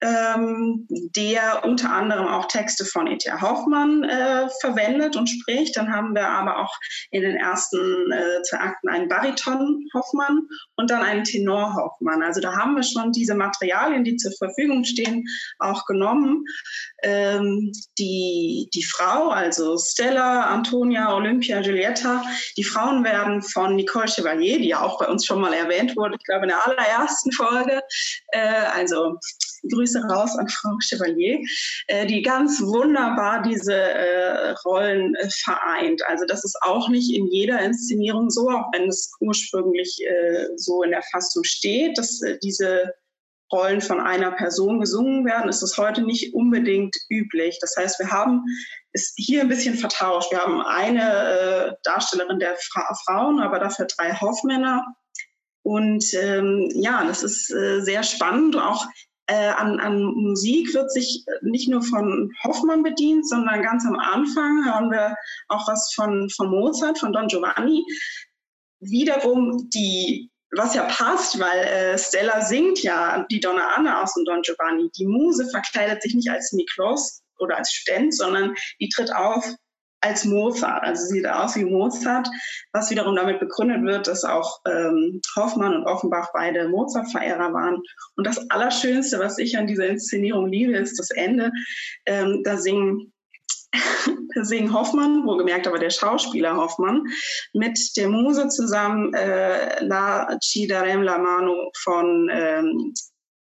ähm, 0.00 0.86
der 0.88 1.64
unter 1.64 1.92
anderem 1.92 2.26
auch 2.26 2.46
Texte 2.46 2.84
von 2.84 3.06
E.T.A. 3.06 3.40
Hoffmann 3.40 4.04
äh, 4.04 4.48
verwendet 4.60 5.16
und 5.16 5.28
spricht. 5.28 5.76
Dann 5.76 5.92
haben 5.92 6.14
wir 6.14 6.28
aber 6.28 6.58
auch 6.58 6.74
in 7.10 7.22
den 7.22 7.36
ersten 7.36 8.12
äh, 8.12 8.42
zwei 8.42 8.58
Akten 8.58 8.88
einen 8.88 9.08
Bariton 9.08 9.84
Hoffmann 9.94 10.42
und 10.76 10.90
dann 10.90 11.02
einen 11.02 11.24
Tenor 11.24 11.74
Hoffmann. 11.74 12.22
Also 12.22 12.40
da 12.40 12.54
haben 12.56 12.76
wir 12.76 12.82
schon 12.82 13.12
diese 13.12 13.34
Materialien, 13.34 14.04
die 14.04 14.16
zur 14.16 14.32
Verfügung 14.38 14.84
stehen, 14.84 15.24
auch 15.58 15.84
genommen. 15.86 16.44
Ähm, 17.02 17.72
die, 17.98 18.68
die 18.74 18.84
Frau, 18.84 19.30
also 19.30 19.76
Stella, 19.78 20.46
Antonia, 20.46 21.14
Olympia, 21.14 21.60
Giulietta, 21.60 22.22
die 22.56 22.64
Frauen 22.64 23.04
werden 23.04 23.42
von 23.42 23.74
Nicole 23.74 24.08
Chevalier, 24.08 24.58
die 24.58 24.68
ja 24.68 24.82
auch 24.82 24.98
bei 24.98 25.06
uns 25.06 25.24
schon 25.24 25.40
mal 25.40 25.52
erwähnt 25.52 25.96
wurde, 25.96 26.16
ich 26.18 26.24
glaube 26.24 26.44
in 26.44 26.48
der 26.50 26.66
allerersten 26.66 27.32
Folge, 27.32 27.82
äh, 28.32 28.64
also 28.74 29.18
Grüße 29.70 30.00
raus 30.10 30.36
an 30.36 30.48
Frau 30.48 30.76
Chevalier, 30.80 31.40
äh, 31.88 32.06
die 32.06 32.22
ganz 32.22 32.60
wunderbar 32.60 33.42
diese 33.42 33.74
äh, 33.74 34.50
Rollen 34.64 35.14
äh, 35.16 35.28
vereint. 35.42 36.02
Also 36.08 36.24
das 36.26 36.44
ist 36.44 36.56
auch 36.62 36.88
nicht 36.88 37.14
in 37.14 37.26
jeder 37.26 37.60
Inszenierung 37.60 38.30
so, 38.30 38.48
auch 38.50 38.70
wenn 38.72 38.88
es 38.88 39.10
ursprünglich 39.20 39.98
so 40.56 40.82
in 40.82 40.90
der 40.90 41.02
Fassung 41.10 41.44
steht, 41.44 41.98
dass 41.98 42.20
diese 42.42 42.92
Rollen 43.52 43.80
von 43.80 44.00
einer 44.00 44.32
Person 44.32 44.80
gesungen 44.80 45.24
werden, 45.24 45.48
ist 45.48 45.62
es 45.62 45.76
heute 45.78 46.02
nicht 46.02 46.34
unbedingt 46.34 46.94
üblich. 47.08 47.58
Das 47.60 47.74
heißt, 47.76 47.98
wir 47.98 48.10
haben 48.10 48.42
es 48.92 49.14
hier 49.16 49.42
ein 49.42 49.48
bisschen 49.48 49.76
vertauscht. 49.76 50.30
Wir 50.30 50.40
haben 50.40 50.60
eine 50.60 51.76
Darstellerin 51.82 52.38
der 52.38 52.56
Fra 52.56 52.94
Frauen, 53.06 53.40
aber 53.40 53.58
dafür 53.58 53.86
drei 53.86 54.12
Hoffmänner. 54.14 54.86
Und 55.62 56.14
ähm, 56.14 56.70
ja, 56.74 57.04
das 57.04 57.22
ist 57.22 57.50
äh, 57.50 57.80
sehr 57.80 58.02
spannend. 58.02 58.56
Auch 58.56 58.86
äh, 59.28 59.48
an, 59.48 59.78
an 59.78 60.02
Musik 60.02 60.74
wird 60.74 60.90
sich 60.90 61.24
nicht 61.42 61.68
nur 61.68 61.82
von 61.82 62.32
Hoffmann 62.42 62.82
bedient, 62.82 63.28
sondern 63.28 63.62
ganz 63.62 63.86
am 63.86 63.98
Anfang 63.98 64.64
haben 64.64 64.90
wir 64.90 65.14
auch 65.48 65.68
was 65.68 65.92
von, 65.94 66.28
von 66.30 66.50
Mozart, 66.50 66.98
von 66.98 67.12
Don 67.12 67.28
Giovanni. 67.28 67.84
Wiederum 68.80 69.68
die 69.70 70.30
was 70.50 70.74
ja 70.74 70.84
passt, 70.84 71.38
weil 71.38 71.58
äh, 71.58 71.98
Stella 71.98 72.40
singt 72.40 72.82
ja 72.82 73.26
die 73.30 73.40
Donna 73.40 73.74
Anna 73.76 74.02
aus 74.02 74.14
dem 74.14 74.24
Don 74.24 74.40
Giovanni. 74.40 74.90
Die 74.96 75.06
Muse 75.06 75.48
verkleidet 75.50 76.02
sich 76.02 76.14
nicht 76.14 76.30
als 76.30 76.52
Nikolaus 76.52 77.22
oder 77.38 77.58
als 77.58 77.70
Student, 77.70 78.14
sondern 78.14 78.54
die 78.80 78.88
tritt 78.88 79.14
auf 79.14 79.44
als 80.00 80.24
Mozart. 80.24 80.84
Also 80.84 81.06
sieht 81.06 81.26
aus 81.26 81.56
wie 81.56 81.64
Mozart, 81.64 82.28
was 82.72 82.90
wiederum 82.90 83.16
damit 83.16 83.40
begründet 83.40 83.82
wird, 83.84 84.06
dass 84.06 84.24
auch 84.24 84.60
ähm, 84.66 85.20
Hoffmann 85.36 85.74
und 85.74 85.86
Offenbach 85.86 86.30
beide 86.32 86.68
Mozart-Verehrer 86.68 87.52
waren. 87.52 87.82
Und 88.16 88.26
das 88.26 88.50
Allerschönste, 88.50 89.18
was 89.18 89.38
ich 89.38 89.56
an 89.58 89.66
dieser 89.66 89.86
Inszenierung 89.86 90.48
liebe, 90.48 90.76
ist 90.76 90.98
das 90.98 91.10
Ende. 91.10 91.50
Ähm, 92.06 92.42
da 92.44 92.56
singen 92.56 93.12
singen 94.34 94.72
Hoffmann, 94.72 95.26
wohlgemerkt 95.26 95.66
aber 95.66 95.78
der 95.78 95.90
Schauspieler 95.90 96.56
Hoffmann, 96.56 97.04
mit 97.52 97.78
der 97.96 98.08
Muse 98.08 98.48
zusammen 98.48 99.12
äh, 99.14 99.84
La 99.84 100.38
Ci 100.40 100.66
darem 100.66 101.02
la 101.02 101.18
mano 101.18 101.70
von 101.82 102.30
ähm, 102.32 102.94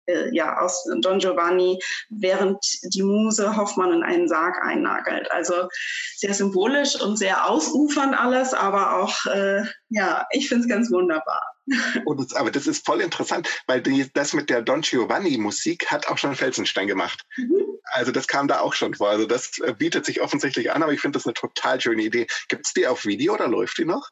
äh, 0.07 0.35
ja, 0.35 0.59
aus 0.59 0.85
Don 1.01 1.19
Giovanni, 1.19 1.79
während 2.09 2.59
die 2.95 3.03
Muse 3.03 3.57
Hoffmann 3.57 3.93
in 3.93 4.03
einen 4.03 4.29
Sarg 4.29 4.57
einnagelt. 4.63 5.31
Also 5.31 5.69
sehr 6.17 6.35
symbolisch 6.35 7.01
und 7.01 7.17
sehr 7.17 7.49
ausufernd 7.49 8.19
alles, 8.19 8.55
aber 8.55 8.97
auch, 9.01 9.27
äh, 9.27 9.63
ja, 9.89 10.27
ich 10.31 10.49
finde 10.49 10.65
es 10.65 10.69
ganz 10.69 10.91
wunderbar. 10.91 11.43
Das, 12.17 12.35
aber 12.35 12.51
das 12.51 12.67
ist 12.67 12.87
voll 12.87 13.01
interessant, 13.01 13.49
weil 13.67 13.83
die, 13.83 14.09
das 14.15 14.33
mit 14.33 14.49
der 14.51 14.63
Don 14.63 14.83
Giovanni 14.83 15.37
Musik 15.37 15.91
hat 15.91 16.07
auch 16.07 16.17
schon 16.17 16.37
Felsenstein 16.37 16.87
gemacht. 16.87 17.23
Mhm. 17.37 17.67
Also 17.93 18.13
das 18.13 18.27
kam 18.27 18.49
da 18.49 18.61
auch 18.61 18.73
schon 18.73 18.95
vor. 18.95 19.11
Also 19.11 19.27
das 19.27 19.59
äh, 19.59 19.75
bietet 19.75 20.07
sich 20.07 20.21
offensichtlich 20.21 20.73
an, 20.73 20.83
aber 20.83 20.93
ich 20.93 21.01
finde 21.01 21.19
das 21.19 21.27
eine 21.27 21.35
total 21.35 21.81
schöne 21.81 22.03
Idee. 22.03 22.27
Gibt 22.49 22.67
es 22.67 22.73
die 22.73 22.87
auf 22.87 23.05
Video 23.05 23.35
oder 23.35 23.49
läuft 23.49 23.79
die 23.79 23.85
noch? 23.85 24.11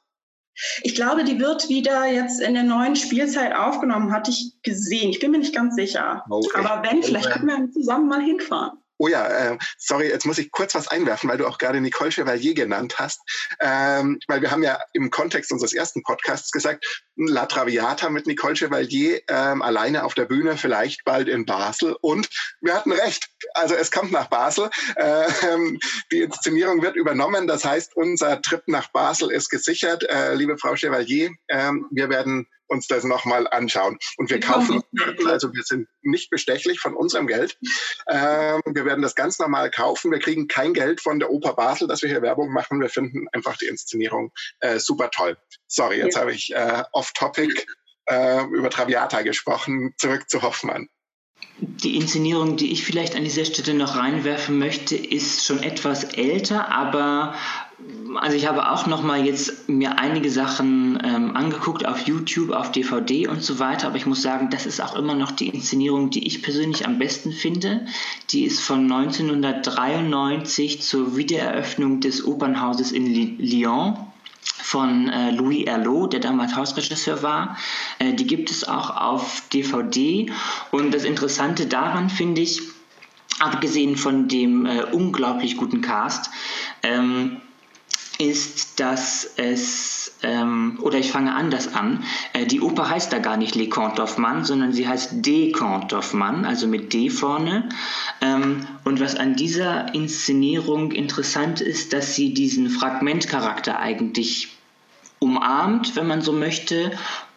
Ich 0.83 0.95
glaube, 0.95 1.25
die 1.25 1.41
wird 1.41 1.69
wieder 1.69 2.07
jetzt 2.07 2.41
in 2.41 2.55
der 2.55 2.63
neuen 2.63 2.97
Spielzeit 2.97 3.55
aufgenommen, 3.55 4.13
hatte 4.13 4.31
ich 4.31 4.53
gesehen. 4.63 5.11
Ich 5.11 5.19
bin 5.19 5.33
mir 5.33 5.39
nicht 5.39 5.55
ganz 5.55 5.75
sicher. 5.75 6.25
Oh, 6.31 6.43
Aber 6.55 6.89
wenn, 6.89 7.03
vielleicht 7.03 7.31
können 7.31 7.47
wir 7.47 7.73
zusammen 7.73 8.09
mal 8.09 8.23
hinfahren. 8.23 8.79
Oh 8.99 9.09
ja, 9.09 9.27
äh, 9.27 9.59
sorry, 9.79 10.09
jetzt 10.09 10.27
muss 10.27 10.39
ich 10.39 10.51
kurz 10.51 10.75
was 10.75 10.89
einwerfen, 10.89 11.29
weil 11.29 11.39
du 11.39 11.47
auch 11.47 11.59
gerade 11.59 11.81
Nicole 11.81 12.13
Chevalier 12.13 12.55
genannt 12.55 12.99
hast. 12.99 13.21
Ähm, 13.61 14.19
weil 14.29 14.41
wir 14.41 14.51
haben 14.51 14.63
ja 14.63 14.79
im 14.93 15.11
Kontext 15.11 15.53
unseres 15.53 15.73
ersten 15.73 16.03
Podcasts 16.03 16.51
gesagt, 16.51 16.85
La 17.17 17.47
Traviata 17.47 18.09
mit 18.09 18.27
Nicole 18.27 18.55
Chevalier 18.55 19.21
ähm, 19.29 19.63
alleine 19.63 20.05
auf 20.05 20.15
der 20.15 20.27
Bühne, 20.27 20.57
vielleicht 20.57 21.05
bald 21.05 21.29
in 21.29 21.45
Basel. 21.45 21.97
Und 22.01 22.29
wir 22.61 22.75
hatten 22.75 22.93
recht. 22.93 23.29
Also 23.55 23.75
es 23.75 23.91
kommt 23.91 24.13
nach 24.13 24.29
Basel. 24.29 24.71
Ähm, 24.97 25.79
die 26.13 26.23
Inszenierung 26.23 26.83
wird 26.83 26.97
übernommen. 26.97 27.47
Das 27.47 27.65
heißt, 27.65 27.97
unser 27.97 28.41
Trip 28.43 28.63
nach 28.67 28.91
Basel 28.93 29.31
ist 29.31 29.49
gesichert. 29.49 30.05
Äh, 30.09 30.35
liebe 30.35 30.57
Frau 30.59 30.77
Chevalier, 30.77 31.31
ähm, 31.49 31.87
wir 31.91 32.09
werden 32.09 32.47
uns 32.69 32.87
das 32.87 33.05
nochmal 33.05 33.47
anschauen. 33.49 33.99
Und 34.17 34.31
wir 34.31 34.41
kaufen, 34.41 34.83
also 35.27 35.53
wir 35.53 35.63
sind 35.63 35.89
nicht 36.03 36.31
bestechlich 36.31 36.81
von 36.81 36.95
unserem 36.95 37.27
Geld. 37.27 37.59
Ähm, 38.09 38.63
wir 38.67 38.85
werden 38.85 39.03
das 39.03 39.15
ganz 39.15 39.39
normal 39.39 39.71
kaufen. 39.71 40.11
Wir 40.11 40.19
kriegen 40.19 40.49
kein 40.49 40.75
Geld 40.75 41.01
von 41.01 41.19
der 41.19 41.31
Oper 41.31 41.55
Basel, 41.55 41.89
dass 41.89 42.03
wir 42.03 42.09
hier 42.09 42.23
Werbung 42.23 42.53
machen. 42.53 42.81
Wir 42.81 42.89
finden 42.89 43.27
einfach 43.33 43.57
die 43.57 43.67
Inszenierung 43.67 44.33
äh, 44.61 44.79
super 44.79 45.11
toll. 45.11 45.37
Sorry, 45.67 45.99
jetzt 45.99 46.15
ja. 46.15 46.21
habe 46.21 46.33
ich 46.33 46.55
äh, 46.55 46.83
off-topic 46.93 47.67
äh, 48.07 48.45
über 48.45 48.71
Traviata 48.71 49.23
gesprochen. 49.23 49.95
Zurück 49.99 50.29
zu 50.29 50.43
Hoffmann. 50.43 50.89
Die 51.59 51.97
Inszenierung, 51.97 52.57
die 52.57 52.73
ich 52.73 52.85
vielleicht 52.85 53.15
an 53.15 53.23
dieser 53.23 53.45
Stelle 53.45 53.79
noch 53.79 53.97
reinwerfen 53.97 54.59
möchte, 54.59 54.97
ist 54.97 55.45
schon 55.45 55.63
etwas 55.63 56.03
älter, 56.05 56.73
aber 56.73 57.35
also 58.17 58.37
ich 58.37 58.47
habe 58.47 58.71
auch 58.71 58.87
noch 58.87 59.03
mal 59.03 59.25
jetzt 59.25 59.69
mir 59.69 59.99
einige 59.99 60.31
Sachen 60.31 60.99
ähm, 61.05 61.37
angeguckt 61.37 61.87
auf 61.87 62.07
YouTube, 62.07 62.51
auf 62.51 62.73
DVD 62.73 63.29
und 63.29 63.43
so 63.43 63.59
weiter, 63.59 63.89
aber 63.89 63.97
ich 63.97 64.07
muss 64.07 64.23
sagen, 64.23 64.51
das 64.51 64.67
ist 64.67 64.81
auch 64.81 64.97
immer 64.97 65.15
noch 65.15 65.31
die 65.33 65.49
Inszenierung, 65.49 66.11
die 66.11 66.27
ich 66.27 66.43
persönlich 66.43 66.87
am 66.87 66.99
besten 66.99 67.33
finde. 67.33 67.87
Die 68.31 68.45
ist 68.45 68.61
von 68.61 68.91
1993 68.91 70.83
zur 70.83 71.17
Wiedereröffnung 71.17 72.01
des 72.01 72.25
Opernhauses 72.27 72.91
in 72.93 73.07
Lyon 73.39 73.97
von 74.45 75.09
äh, 75.09 75.31
Louis 75.31 75.67
Erlot, 75.67 76.13
der 76.13 76.21
damals 76.21 76.57
Hausregisseur 76.57 77.23
war. 77.23 77.57
Äh, 77.99 78.15
die 78.15 78.27
gibt 78.27 78.51
es 78.51 78.67
auch 78.67 78.91
auf 78.97 79.43
DVD. 79.53 80.31
Und 80.71 80.93
das 80.93 81.05
Interessante 81.05 81.67
daran 81.67 82.11
finde 82.11 82.41
ich, 82.41 82.63
abgesehen 83.41 83.97
von 83.97 84.29
dem 84.29 84.67
äh, 84.67 84.85
unglaublich 84.85 85.57
guten 85.57 85.81
Cast, 85.81 86.31
ähm, 86.83 87.41
ist, 88.19 88.81
dass 88.81 89.29
es, 89.37 90.15
ähm, 90.23 90.79
oder 90.83 90.99
ich 90.99 91.11
fange 91.11 91.35
anders 91.35 91.75
an, 91.75 92.05
äh, 92.33 92.47
die 92.47 92.61
Oper 92.61 92.89
heißt 92.89 93.13
da 93.13 93.19
gar 93.19 93.37
nicht 93.37 93.55
Les 93.55 93.71
Contes 93.71 93.99
d'Hoffmann, 93.99 94.45
sondern 94.45 94.73
sie 94.73 94.87
heißt 94.87 95.25
De 95.27 95.53
Contes 95.53 95.89
d'Hoffmann, 95.89 96.45
also 96.45 96.67
mit 96.67 96.93
D 96.93 97.11
vorne. 97.11 97.69
Ähm, 98.21 98.67
und 98.85 99.01
was 99.01 99.17
an 99.17 99.37
dieser 99.37 99.95
Inszenierung 99.95 100.93
interessant 100.93 101.61
ist, 101.61 101.93
dass 101.93 102.15
sie 102.15 102.35
diesen 102.35 102.71
Fragmentcharakter 102.71 103.79
eigentlich 103.79 104.49
umarmt, 105.19 105.97
wenn 105.97 106.07
man 106.07 106.23
so 106.23 106.33
möchte, 106.33 106.93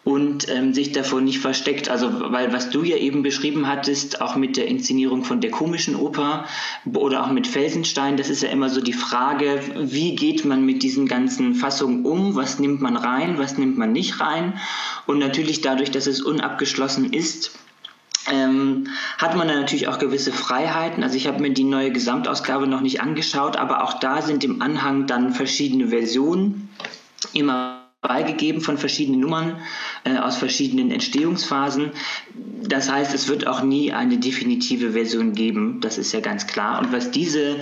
und 0.08 0.48
ähm, 0.48 0.72
sich 0.72 0.92
davor 0.92 1.20
nicht 1.20 1.38
versteckt. 1.38 1.90
Also, 1.90 2.32
weil 2.32 2.50
was 2.50 2.70
du 2.70 2.82
ja 2.82 2.96
eben 2.96 3.22
beschrieben 3.22 3.68
hattest, 3.68 4.22
auch 4.22 4.36
mit 4.36 4.56
der 4.56 4.66
Inszenierung 4.66 5.22
von 5.22 5.42
der 5.42 5.50
komischen 5.50 5.94
Oper 5.94 6.46
oder 6.94 7.24
auch 7.24 7.30
mit 7.30 7.46
Felsenstein, 7.46 8.16
das 8.16 8.30
ist 8.30 8.42
ja 8.42 8.48
immer 8.48 8.70
so 8.70 8.80
die 8.80 8.94
Frage, 8.94 9.60
wie 9.76 10.14
geht 10.14 10.46
man 10.46 10.64
mit 10.64 10.82
diesen 10.82 11.06
ganzen 11.08 11.54
Fassungen 11.54 12.06
um? 12.06 12.36
Was 12.36 12.58
nimmt 12.58 12.80
man 12.80 12.96
rein? 12.96 13.36
Was 13.36 13.58
nimmt 13.58 13.76
man 13.76 13.92
nicht 13.92 14.18
rein? 14.18 14.58
Und 15.04 15.18
natürlich 15.18 15.60
dadurch, 15.60 15.90
dass 15.90 16.06
es 16.06 16.22
unabgeschlossen 16.22 17.12
ist, 17.12 17.50
ähm, 18.32 18.86
hat 19.18 19.36
man 19.36 19.46
dann 19.46 19.60
natürlich 19.60 19.88
auch 19.88 19.98
gewisse 19.98 20.32
Freiheiten. 20.32 21.02
Also 21.02 21.16
ich 21.16 21.26
habe 21.26 21.42
mir 21.42 21.50
die 21.50 21.64
neue 21.64 21.92
Gesamtausgabe 21.92 22.66
noch 22.66 22.80
nicht 22.80 23.02
angeschaut, 23.02 23.58
aber 23.58 23.84
auch 23.84 24.00
da 24.00 24.22
sind 24.22 24.42
im 24.42 24.62
Anhang 24.62 25.06
dann 25.06 25.34
verschiedene 25.34 25.88
Versionen 25.88 26.70
immer 27.34 27.77
beigegeben 28.08 28.60
von 28.60 28.78
verschiedenen 28.78 29.20
Nummern 29.20 29.60
äh, 30.04 30.16
aus 30.16 30.36
verschiedenen 30.36 30.90
Entstehungsphasen. 30.90 31.92
Das 32.62 32.90
heißt, 32.90 33.14
es 33.14 33.28
wird 33.28 33.46
auch 33.46 33.62
nie 33.62 33.92
eine 33.92 34.18
definitive 34.18 34.92
Version 34.92 35.34
geben, 35.34 35.80
das 35.80 35.98
ist 35.98 36.12
ja 36.12 36.20
ganz 36.20 36.46
klar. 36.46 36.80
Und 36.80 36.92
was 36.92 37.12
diese 37.12 37.60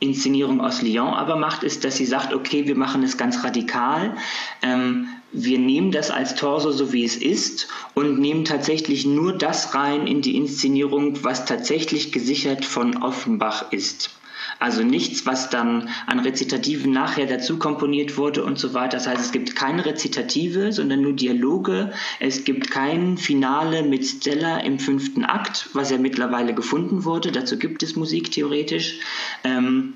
Inszenierung 0.00 0.60
aus 0.60 0.80
Lyon 0.82 1.14
aber 1.14 1.36
macht, 1.36 1.64
ist, 1.64 1.84
dass 1.84 1.96
sie 1.96 2.06
sagt, 2.06 2.32
okay, 2.32 2.68
wir 2.68 2.76
machen 2.76 3.02
es 3.02 3.16
ganz 3.16 3.42
radikal. 3.42 4.16
Ähm, 4.62 5.08
wir 5.32 5.58
nehmen 5.58 5.90
das 5.90 6.10
als 6.10 6.36
Torso 6.36 6.70
so 6.70 6.92
wie 6.92 7.04
es 7.04 7.16
ist 7.16 7.68
und 7.94 8.18
nehmen 8.18 8.44
tatsächlich 8.44 9.04
nur 9.04 9.36
das 9.36 9.74
rein 9.74 10.06
in 10.06 10.22
die 10.22 10.36
Inszenierung, 10.36 11.22
was 11.22 11.44
tatsächlich 11.44 12.12
gesichert 12.12 12.64
von 12.64 13.02
Offenbach 13.02 13.72
ist. 13.72 14.17
Also 14.58 14.82
nichts, 14.82 15.24
was 15.24 15.50
dann 15.50 15.88
an 16.06 16.20
Rezitativen 16.20 16.92
nachher 16.92 17.26
dazu 17.26 17.58
komponiert 17.58 18.16
wurde 18.16 18.44
und 18.44 18.58
so 18.58 18.74
weiter. 18.74 18.96
Das 18.96 19.06
heißt, 19.06 19.20
es 19.20 19.32
gibt 19.32 19.54
keine 19.54 19.84
Rezitative, 19.84 20.72
sondern 20.72 21.02
nur 21.02 21.12
Dialoge. 21.12 21.92
Es 22.18 22.44
gibt 22.44 22.70
kein 22.70 23.16
Finale 23.18 23.82
mit 23.82 24.04
Stella 24.04 24.58
im 24.58 24.78
fünften 24.78 25.24
Akt, 25.24 25.68
was 25.74 25.90
ja 25.90 25.98
mittlerweile 25.98 26.54
gefunden 26.54 27.04
wurde. 27.04 27.30
Dazu 27.30 27.58
gibt 27.58 27.82
es 27.82 27.94
Musik 27.94 28.32
theoretisch. 28.32 28.98
Ähm, 29.44 29.94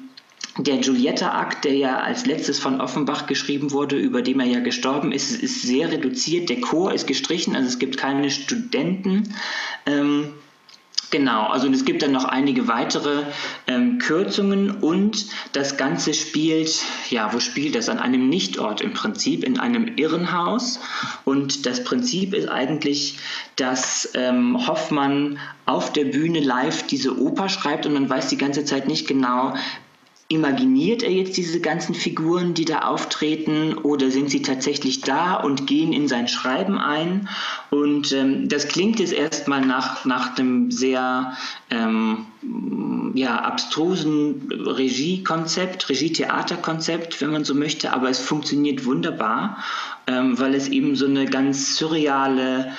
der 0.59 0.79
Giulietta-Akt, 0.79 1.65
der 1.65 1.75
ja 1.75 2.01
als 2.01 2.27
letztes 2.27 2.59
von 2.59 2.81
Offenbach 2.81 3.27
geschrieben 3.27 3.71
wurde, 3.71 3.97
über 3.97 4.21
dem 4.21 4.39
er 4.39 4.47
ja 4.47 4.61
gestorben 4.61 5.11
ist, 5.11 5.43
ist 5.43 5.63
sehr 5.63 5.91
reduziert. 5.91 6.51
Der 6.51 6.61
Chor 6.61 6.93
ist 6.93 7.07
gestrichen, 7.07 7.57
also 7.57 7.69
es 7.69 7.79
gibt 7.79 7.97
keine 7.97 8.31
Studenten. 8.31 9.35
Ähm, 9.87 10.35
Genau, 11.13 11.49
also 11.49 11.69
es 11.69 11.85
gibt 11.85 12.01
dann 12.01 12.13
noch 12.13 12.25
einige 12.25 12.69
weitere 12.69 13.25
ähm, 13.67 13.99
Kürzungen 13.99 14.71
und 14.71 15.27
das 15.53 15.77
Ganze 15.77 16.15
spielt, 16.15 16.83
ja, 17.11 17.35
wo 17.35 17.39
spielt 17.39 17.75
das? 17.75 17.91
An 17.91 17.99
einem 17.99 18.31
Nichtort 18.31 18.81
im 18.81 18.95
Prinzip, 18.95 19.45
in 19.45 19.61
einem 19.61 19.99
Irrenhaus. 19.99 20.81
Und 21.27 21.67
das 21.67 21.85
Prinzip 21.85 22.33
ist 22.33 22.49
eigentlich, 22.49 23.19
dass 23.57 24.09
ähm, 24.15 24.67
Hoffmann 24.67 25.39
auf 25.67 25.93
der 25.93 26.07
Bühne 26.07 26.41
live 26.41 26.87
diese 26.87 27.21
Oper 27.21 27.51
schreibt 27.51 27.85
und 27.85 27.93
man 27.93 28.09
weiß 28.09 28.29
die 28.29 28.39
ganze 28.39 28.65
Zeit 28.65 28.89
nicht 28.89 29.07
genau, 29.07 29.53
imaginiert 30.33 31.03
er 31.03 31.11
jetzt 31.11 31.37
diese 31.37 31.61
ganzen 31.61 31.95
Figuren, 31.95 32.55
die 32.55 32.65
da 32.65 32.81
auftreten, 32.81 33.75
oder 33.75 34.11
sind 34.11 34.31
sie 34.31 34.43
tatsächlich 34.43 35.03
da 35.03 35.35
und 35.35 35.67
gehen 35.67 35.93
in 35.93 36.09
sein 36.09 36.27
Schreiben 36.27 36.79
ein? 36.79 37.29
Und 37.71 38.13
ähm, 38.13 38.49
das 38.49 38.69
klingt 38.69 38.99
jetzt 38.99 39.13
erstmal 39.13 39.61
nach, 39.61 40.05
nach 40.05 40.37
einem 40.37 40.71
sehr 40.71 41.37
ähm, 41.71 42.27
ja, 43.15 43.37
abstrusen 43.41 44.49
Regiekonzept, 44.51 45.89
Regietheaterkonzept, 45.89 47.21
wenn 47.21 47.31
man 47.31 47.45
so 47.45 47.55
möchte, 47.55 47.93
aber 47.93 48.09
es 48.09 48.19
funktioniert 48.19 48.85
wunderbar, 48.85 49.59
ähm, 50.07 50.39
weil 50.39 50.55
es 50.55 50.69
eben 50.69 50.97
so 50.97 51.07
eine 51.07 51.27
ganz 51.27 51.77
surreale 51.77 52.73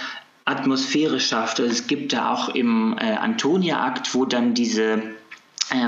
Atmosphäre 0.45 1.19
schafft. 1.19 1.59
Also 1.59 1.71
es 1.71 1.87
gibt 1.87 2.13
da 2.13 2.33
auch 2.33 2.49
im 2.49 2.97
äh, 2.99 3.13
Antonia-Akt, 3.13 4.13
wo 4.13 4.25
dann 4.25 4.53
diese 4.53 5.01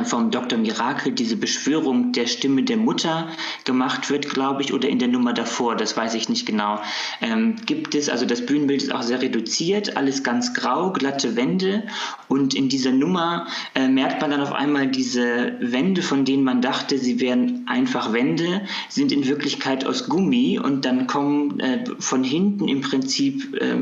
vom 0.04 0.32
Dr. 0.32 0.58
Mirakel 0.58 1.12
diese 1.12 1.36
Beschwörung 1.36 2.12
der 2.12 2.28
Stimme 2.28 2.64
der 2.64 2.78
Mutter 2.78 3.30
gemacht 3.66 4.10
wird, 4.10 4.30
glaube 4.30 4.62
ich, 4.62 4.74
oder 4.74 4.90
in 4.90 5.00
der 5.00 5.08
Nummer 5.08 5.34
davor, 5.34 5.76
das 5.76 5.96
weiß 5.96 6.16
ich 6.16 6.30
nicht 6.30 6.46
genau. 6.46 6.80
Ähm, 7.22 7.56
gibt 7.66 7.94
es, 7.94 8.10
also 8.10 8.26
das 8.26 8.46
Bühnenbild 8.46 8.84
ist 8.84 8.94
auch 8.94 9.04
sehr 9.04 9.22
reduziert, 9.22 9.98
alles 9.98 10.24
ganz 10.24 10.54
grau, 10.54 10.92
glatte 10.92 11.36
Wände 11.36 11.84
und 12.28 12.54
in 12.54 12.70
dieser 12.70 12.92
Nummer 12.92 13.48
äh, 13.76 13.88
merkt 13.88 14.22
man 14.22 14.32
dann 14.32 14.42
auf 14.42 14.54
einmal 14.54 14.88
diese 14.88 15.56
Wände, 15.60 16.02
von 16.02 16.26
denen 16.26 16.44
man 16.44 16.62
dachte, 16.62 16.98
sie 16.98 17.20
wären 17.20 17.68
einfach 17.68 18.14
Wände, 18.14 18.62
sind 18.90 19.12
in 19.12 19.28
Wirklichkeit 19.28 19.86
aus 19.86 20.08
Gummi 20.08 20.60
und 20.60 20.86
dann 20.86 21.08
kommen 21.08 21.60
äh, 21.60 21.84
von 22.00 22.24
hinten 22.24 22.68
im 22.68 22.82
Prinzip 22.82 23.56
äh, 23.62 23.76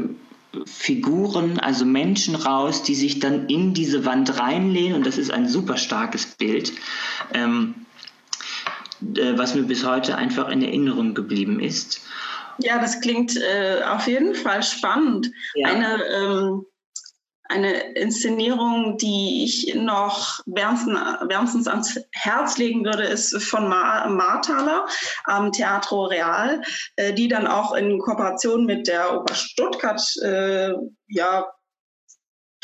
Figuren, 0.66 1.60
also 1.60 1.86
Menschen 1.86 2.36
raus, 2.36 2.84
die 2.84 2.96
sich 2.96 3.20
dann 3.20 3.48
in 3.48 3.74
diese 3.74 4.06
Wand 4.06 4.40
reinlehnen 4.40 4.96
und 4.96 5.06
das 5.06 5.18
ist 5.18 5.32
ein 5.32 5.48
super 5.48 5.78
starkes 5.78 6.26
Bild, 6.26 6.74
ähm, 7.34 7.74
äh, 9.16 9.38
was 9.38 9.56
mir 9.56 9.64
bis 9.64 9.86
heute 9.86 10.16
einfach 10.16 10.50
in 10.50 10.62
Erinnerung 10.62 11.14
geblieben 11.14 11.60
ist. 11.60 12.02
Ja, 12.60 12.80
das 12.80 13.02
klingt 13.02 13.36
äh, 13.36 13.82
auf 13.84 14.08
jeden 14.08 14.36
Fall 14.36 14.62
spannend. 14.62 15.32
Ja. 15.56 15.70
Eine 15.70 16.04
ähm, 16.06 16.66
eine 17.54 17.94
Inszenierung, 17.94 18.98
die 18.98 19.44
ich 19.44 19.76
noch 19.76 20.40
wärmstens, 20.46 20.98
wärmstens 21.28 21.68
ans 21.68 22.00
Herz 22.12 22.58
legen 22.58 22.84
würde, 22.84 23.04
ist 23.04 23.42
von 23.44 23.68
Mar 23.68 24.10
Marthaler 24.10 24.88
am 25.26 25.52
Teatro 25.52 26.06
Real, 26.06 26.62
äh, 26.96 27.14
die 27.14 27.28
dann 27.28 27.48
auch 27.48 27.74
in 27.74 28.00
Kooperation 28.00 28.66
mit 28.66 28.88
der 28.88 29.16
Oper 29.16 29.36
Stuttgart 29.36 30.02
äh, 30.24 30.74
ja, 31.08 31.46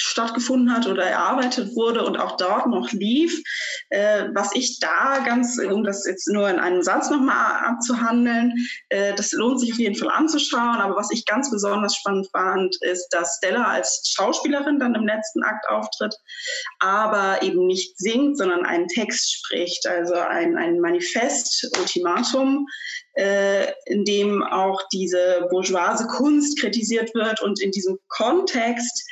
stattgefunden 0.01 0.73
hat 0.73 0.87
oder 0.87 1.03
erarbeitet 1.03 1.75
wurde 1.75 2.03
und 2.03 2.17
auch 2.17 2.37
dort 2.37 2.67
noch 2.67 2.91
lief. 2.91 3.41
Äh, 3.89 4.29
was 4.33 4.55
ich 4.55 4.79
da 4.79 5.19
ganz, 5.25 5.59
um 5.59 5.83
das 5.83 6.05
jetzt 6.07 6.27
nur 6.29 6.49
in 6.49 6.59
einem 6.59 6.81
Satz 6.81 7.09
nochmal 7.09 7.65
abzuhandeln, 7.65 8.53
äh, 8.89 9.13
das 9.15 9.31
lohnt 9.33 9.59
sich 9.59 9.73
auf 9.73 9.79
jeden 9.79 9.95
Fall 9.95 10.09
anzuschauen, 10.09 10.77
aber 10.77 10.95
was 10.95 11.11
ich 11.11 11.25
ganz 11.25 11.51
besonders 11.51 11.95
spannend 11.95 12.27
fand, 12.31 12.75
ist, 12.81 13.09
dass 13.09 13.37
Stella 13.37 13.65
als 13.65 14.01
Schauspielerin 14.15 14.79
dann 14.79 14.95
im 14.95 15.05
letzten 15.05 15.43
Akt 15.43 15.67
auftritt, 15.69 16.15
aber 16.79 17.41
eben 17.43 17.65
nicht 17.65 17.97
singt, 17.97 18.37
sondern 18.37 18.65
einen 18.65 18.87
Text 18.87 19.33
spricht, 19.33 19.85
also 19.85 20.13
ein, 20.13 20.57
ein 20.57 20.79
Manifest, 20.79 21.69
Ultimatum, 21.77 22.65
äh, 23.15 23.71
in 23.85 24.05
dem 24.05 24.43
auch 24.43 24.81
diese 24.93 25.45
bourgeoise 25.49 26.07
Kunst 26.07 26.59
kritisiert 26.59 27.13
wird 27.13 27.41
und 27.41 27.61
in 27.61 27.71
diesem 27.71 27.97
Kontext 28.07 29.05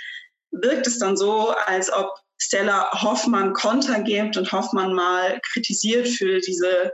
wirkt 0.52 0.88
es 0.88 1.00
dann 1.00 1.18
so, 1.18 1.54
als 1.66 1.92
ob 1.92 2.14
Stella 2.40 2.90
Hoffmann 3.02 3.54
Konter 3.54 4.02
gibt 4.02 4.38
und 4.38 4.52
Hoffmann 4.52 4.94
mal 4.94 5.40
kritisiert 5.52 6.08
für 6.08 6.40
diese 6.40 6.92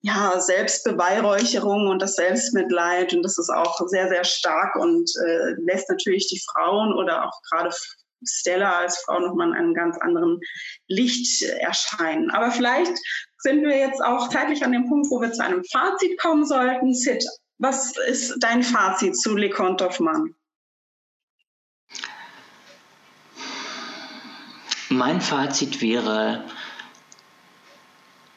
ja, 0.00 0.38
Selbstbeweihräucherung 0.38 1.88
und 1.88 2.00
das 2.00 2.14
Selbstmitleid. 2.14 3.12
Und 3.12 3.22
das 3.22 3.38
ist 3.38 3.50
auch 3.50 3.78
sehr, 3.88 4.08
sehr 4.08 4.24
stark 4.24 4.76
und 4.76 5.10
äh, 5.26 5.54
lässt 5.58 5.90
natürlich 5.90 6.28
die 6.28 6.40
Frauen 6.52 6.94
oder 6.94 7.26
auch 7.26 7.40
gerade 7.50 7.74
Stella 8.24 8.78
als 8.78 8.98
Frau 8.98 9.20
nochmal 9.20 9.48
in 9.48 9.54
einem 9.54 9.74
ganz 9.74 9.96
anderen 9.98 10.40
Licht 10.88 11.42
erscheinen. 11.42 12.30
Aber 12.30 12.50
vielleicht 12.50 12.92
sind 13.38 13.62
wir 13.62 13.76
jetzt 13.76 14.02
auch 14.02 14.28
zeitlich 14.28 14.64
an 14.64 14.72
dem 14.72 14.88
Punkt, 14.88 15.08
wo 15.10 15.20
wir 15.20 15.32
zu 15.32 15.44
einem 15.44 15.62
Fazit 15.70 16.18
kommen 16.20 16.44
sollten. 16.44 16.94
Sid, 16.94 17.24
was 17.58 17.96
ist 18.08 18.36
dein 18.40 18.62
Fazit 18.62 19.16
zu 19.16 19.36
Le 19.36 19.50
Comte 19.50 19.84
Hoffmann? 19.84 20.34
Mein 24.98 25.20
Fazit 25.20 25.80
wäre, 25.80 26.42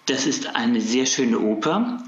das 0.05 0.27
ist 0.27 0.55
eine 0.55 0.79
sehr 0.79 1.07
schöne 1.07 1.39
Oper. 1.39 2.03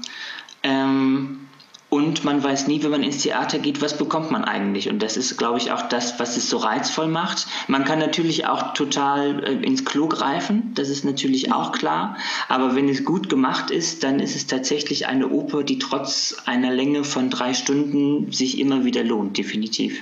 Ähm, 0.62 1.48
und 1.88 2.24
man 2.24 2.42
weiß 2.42 2.68
nie, 2.68 2.80
wenn 2.84 2.92
man 2.92 3.02
ins 3.02 3.18
Theater 3.18 3.58
geht, 3.58 3.82
was 3.82 3.98
bekommt 3.98 4.30
man 4.30 4.44
eigentlich. 4.44 4.88
Und 4.88 5.00
das 5.00 5.16
ist, 5.16 5.36
glaube 5.36 5.58
ich, 5.58 5.72
auch 5.72 5.88
das, 5.88 6.20
was 6.20 6.36
es 6.36 6.48
so 6.48 6.58
reizvoll 6.58 7.08
macht. 7.08 7.48
Man 7.66 7.84
kann 7.84 7.98
natürlich 7.98 8.46
auch 8.46 8.74
total 8.74 9.42
äh, 9.44 9.52
ins 9.64 9.84
Klo 9.84 10.06
greifen, 10.06 10.72
das 10.74 10.88
ist 10.88 11.04
natürlich 11.04 11.52
auch 11.52 11.72
klar. 11.72 12.16
Aber 12.48 12.76
wenn 12.76 12.88
es 12.88 13.04
gut 13.04 13.28
gemacht 13.28 13.72
ist, 13.72 14.04
dann 14.04 14.20
ist 14.20 14.36
es 14.36 14.46
tatsächlich 14.46 15.08
eine 15.08 15.30
Oper, 15.30 15.64
die 15.64 15.80
trotz 15.80 16.36
einer 16.46 16.72
Länge 16.72 17.02
von 17.02 17.28
drei 17.28 17.54
Stunden 17.54 18.30
sich 18.30 18.60
immer 18.60 18.84
wieder 18.84 19.02
lohnt, 19.02 19.36
definitiv. 19.36 20.00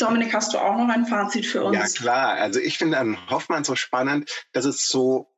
Dominik, 0.00 0.34
hast 0.34 0.54
du 0.54 0.58
auch 0.58 0.76
noch 0.76 0.88
ein 0.88 1.06
Fazit 1.06 1.46
für 1.46 1.64
uns? 1.64 1.76
Ja, 1.76 1.86
klar. 1.86 2.34
Also 2.34 2.60
ich 2.60 2.78
finde 2.78 2.98
an 2.98 3.30
Hoffmann 3.30 3.64
so 3.64 3.76
spannend, 3.76 4.30
dass 4.52 4.64
es 4.64 4.88
so 4.88 5.34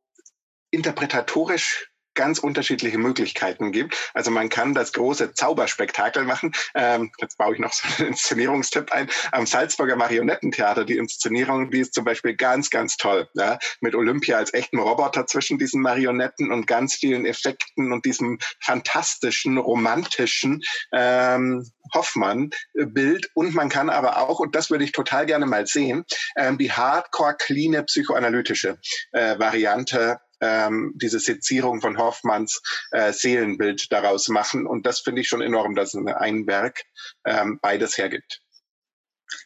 interpretatorisch 0.71 1.92
ganz 2.15 2.39
unterschiedliche 2.39 2.99
Möglichkeiten 2.99 3.73
gibt. 3.73 4.11
Also 4.15 4.31
man 4.31 4.49
kann 4.49 4.75
das 4.75 4.93
große 4.93 5.35
Zauberspektakel 5.35 6.25
machen. 6.25 6.53
Ähm, 6.75 7.11
jetzt 7.19 7.39
baue 7.39 7.55
ich 7.55 7.61
noch 7.61 7.73
so 7.73 7.87
einen 7.99 8.11
Inszenierungstipp 8.11 8.93
ein. 8.93 9.09
Am 9.33 9.47
Salzburger 9.47 9.97
Marionettentheater, 9.97 10.85
die 10.85 10.97
Inszenierung, 10.97 11.71
die 11.71 11.81
ist 11.81 11.95
zum 11.95 12.05
Beispiel 12.05 12.35
ganz, 12.35 12.71
ganz 12.71 12.97
toll. 12.97 13.29
Ja? 13.35 13.59
Mit 13.81 13.95
Olympia 13.95 14.39
als 14.39 14.53
echten 14.55 14.79
Roboter 14.79 15.27
zwischen 15.27 15.59
diesen 15.59 15.83
Marionetten 15.83 16.53
und 16.53 16.67
ganz 16.67 16.95
vielen 16.95 17.27
Effekten 17.27 17.93
und 17.93 18.05
diesem 18.05 18.39
fantastischen, 18.61 19.59
romantischen 19.59 20.63
ähm, 20.93 21.65
Hoffmann-Bild. 21.95 23.31
Und 23.35 23.55
man 23.55 23.69
kann 23.69 23.91
aber 23.91 24.19
auch, 24.19 24.41
und 24.41 24.55
das 24.55 24.71
würde 24.71 24.85
ich 24.85 24.93
total 24.93 25.27
gerne 25.27 25.47
mal 25.47 25.67
sehen, 25.67 26.05
ähm, 26.37 26.59
die 26.59 26.73
hardcore-cleane 26.73 27.83
psychoanalytische 27.85 28.79
äh, 29.13 29.39
Variante 29.39 30.21
ähm, 30.43 30.93
diese 30.97 31.21
Sezierung 31.21 31.81
von 31.81 31.97
Hoffmanns 31.97 32.61
äh, 32.91 33.13
Seelenbild 33.13 33.91
daraus 33.91 34.29
machen. 34.29 34.67
Und 34.67 34.85
das 34.85 35.01
finde 35.01 35.23
ich 35.23 35.29
schon 35.29 35.41
enorm, 35.41 35.75
dass 35.75 35.95
ein 35.95 36.47
Werk 36.47 36.83
ähm, 37.25 37.59
beides 37.63 37.97
hergibt. 37.97 38.43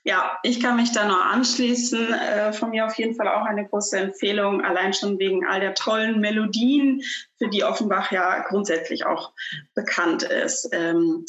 Ja, 0.04 0.38
ich 0.42 0.60
kann 0.60 0.76
mich 0.76 0.92
da 0.92 1.06
nur 1.06 1.24
anschließen. 1.24 2.12
Äh, 2.12 2.52
von 2.52 2.70
mir 2.70 2.86
auf 2.86 2.94
jeden 2.94 3.14
Fall 3.14 3.28
auch 3.28 3.44
eine 3.44 3.68
große 3.68 3.98
Empfehlung, 3.98 4.64
allein 4.64 4.92
schon 4.92 5.18
wegen 5.18 5.46
all 5.46 5.60
der 5.60 5.74
tollen 5.74 6.20
Melodien, 6.20 7.02
für 7.38 7.48
die 7.48 7.64
Offenbach 7.64 8.10
ja 8.10 8.40
grundsätzlich 8.48 9.06
auch 9.06 9.32
bekannt 9.74 10.22
ist. 10.22 10.68
Ähm, 10.72 11.24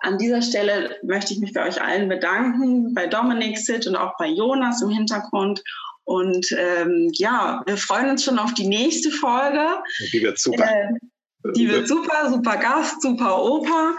an 0.00 0.18
dieser 0.18 0.42
Stelle 0.42 0.96
möchte 1.02 1.34
ich 1.34 1.40
mich 1.40 1.52
bei 1.52 1.66
euch 1.66 1.82
allen 1.82 2.08
bedanken, 2.08 2.94
bei 2.94 3.06
Dominik 3.06 3.58
Sitt 3.58 3.86
und 3.86 3.96
auch 3.96 4.16
bei 4.16 4.28
Jonas 4.28 4.80
im 4.80 4.90
Hintergrund. 4.90 5.62
Und 6.08 6.46
ähm, 6.56 7.10
ja, 7.12 7.62
wir 7.66 7.76
freuen 7.76 8.08
uns 8.08 8.24
schon 8.24 8.38
auf 8.38 8.54
die 8.54 8.66
nächste 8.66 9.10
Folge. 9.10 9.82
Die 10.10 10.22
wird 10.22 10.38
super. 10.38 10.64
Äh, 10.64 11.52
die 11.54 11.68
wird 11.68 11.86
super, 11.86 12.30
super 12.30 12.56
Gast, 12.56 13.02
super 13.02 13.42
Oper. 13.44 13.94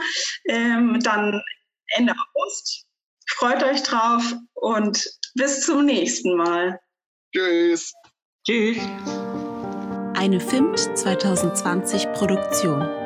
Ähm, 0.46 1.00
dann 1.04 1.40
Ende 1.90 2.14
August. 2.14 2.88
Freut 3.28 3.62
euch 3.64 3.84
drauf 3.84 4.24
und 4.56 5.08
bis 5.36 5.62
zum 5.68 5.86
nächsten 5.86 6.36
Mal. 6.36 6.80
Tschüss. 7.32 7.94
Tschüss. 8.44 8.80
Eine 10.16 10.40
FIMT 10.40 10.80
2020 10.98 12.12
Produktion. 12.14 12.99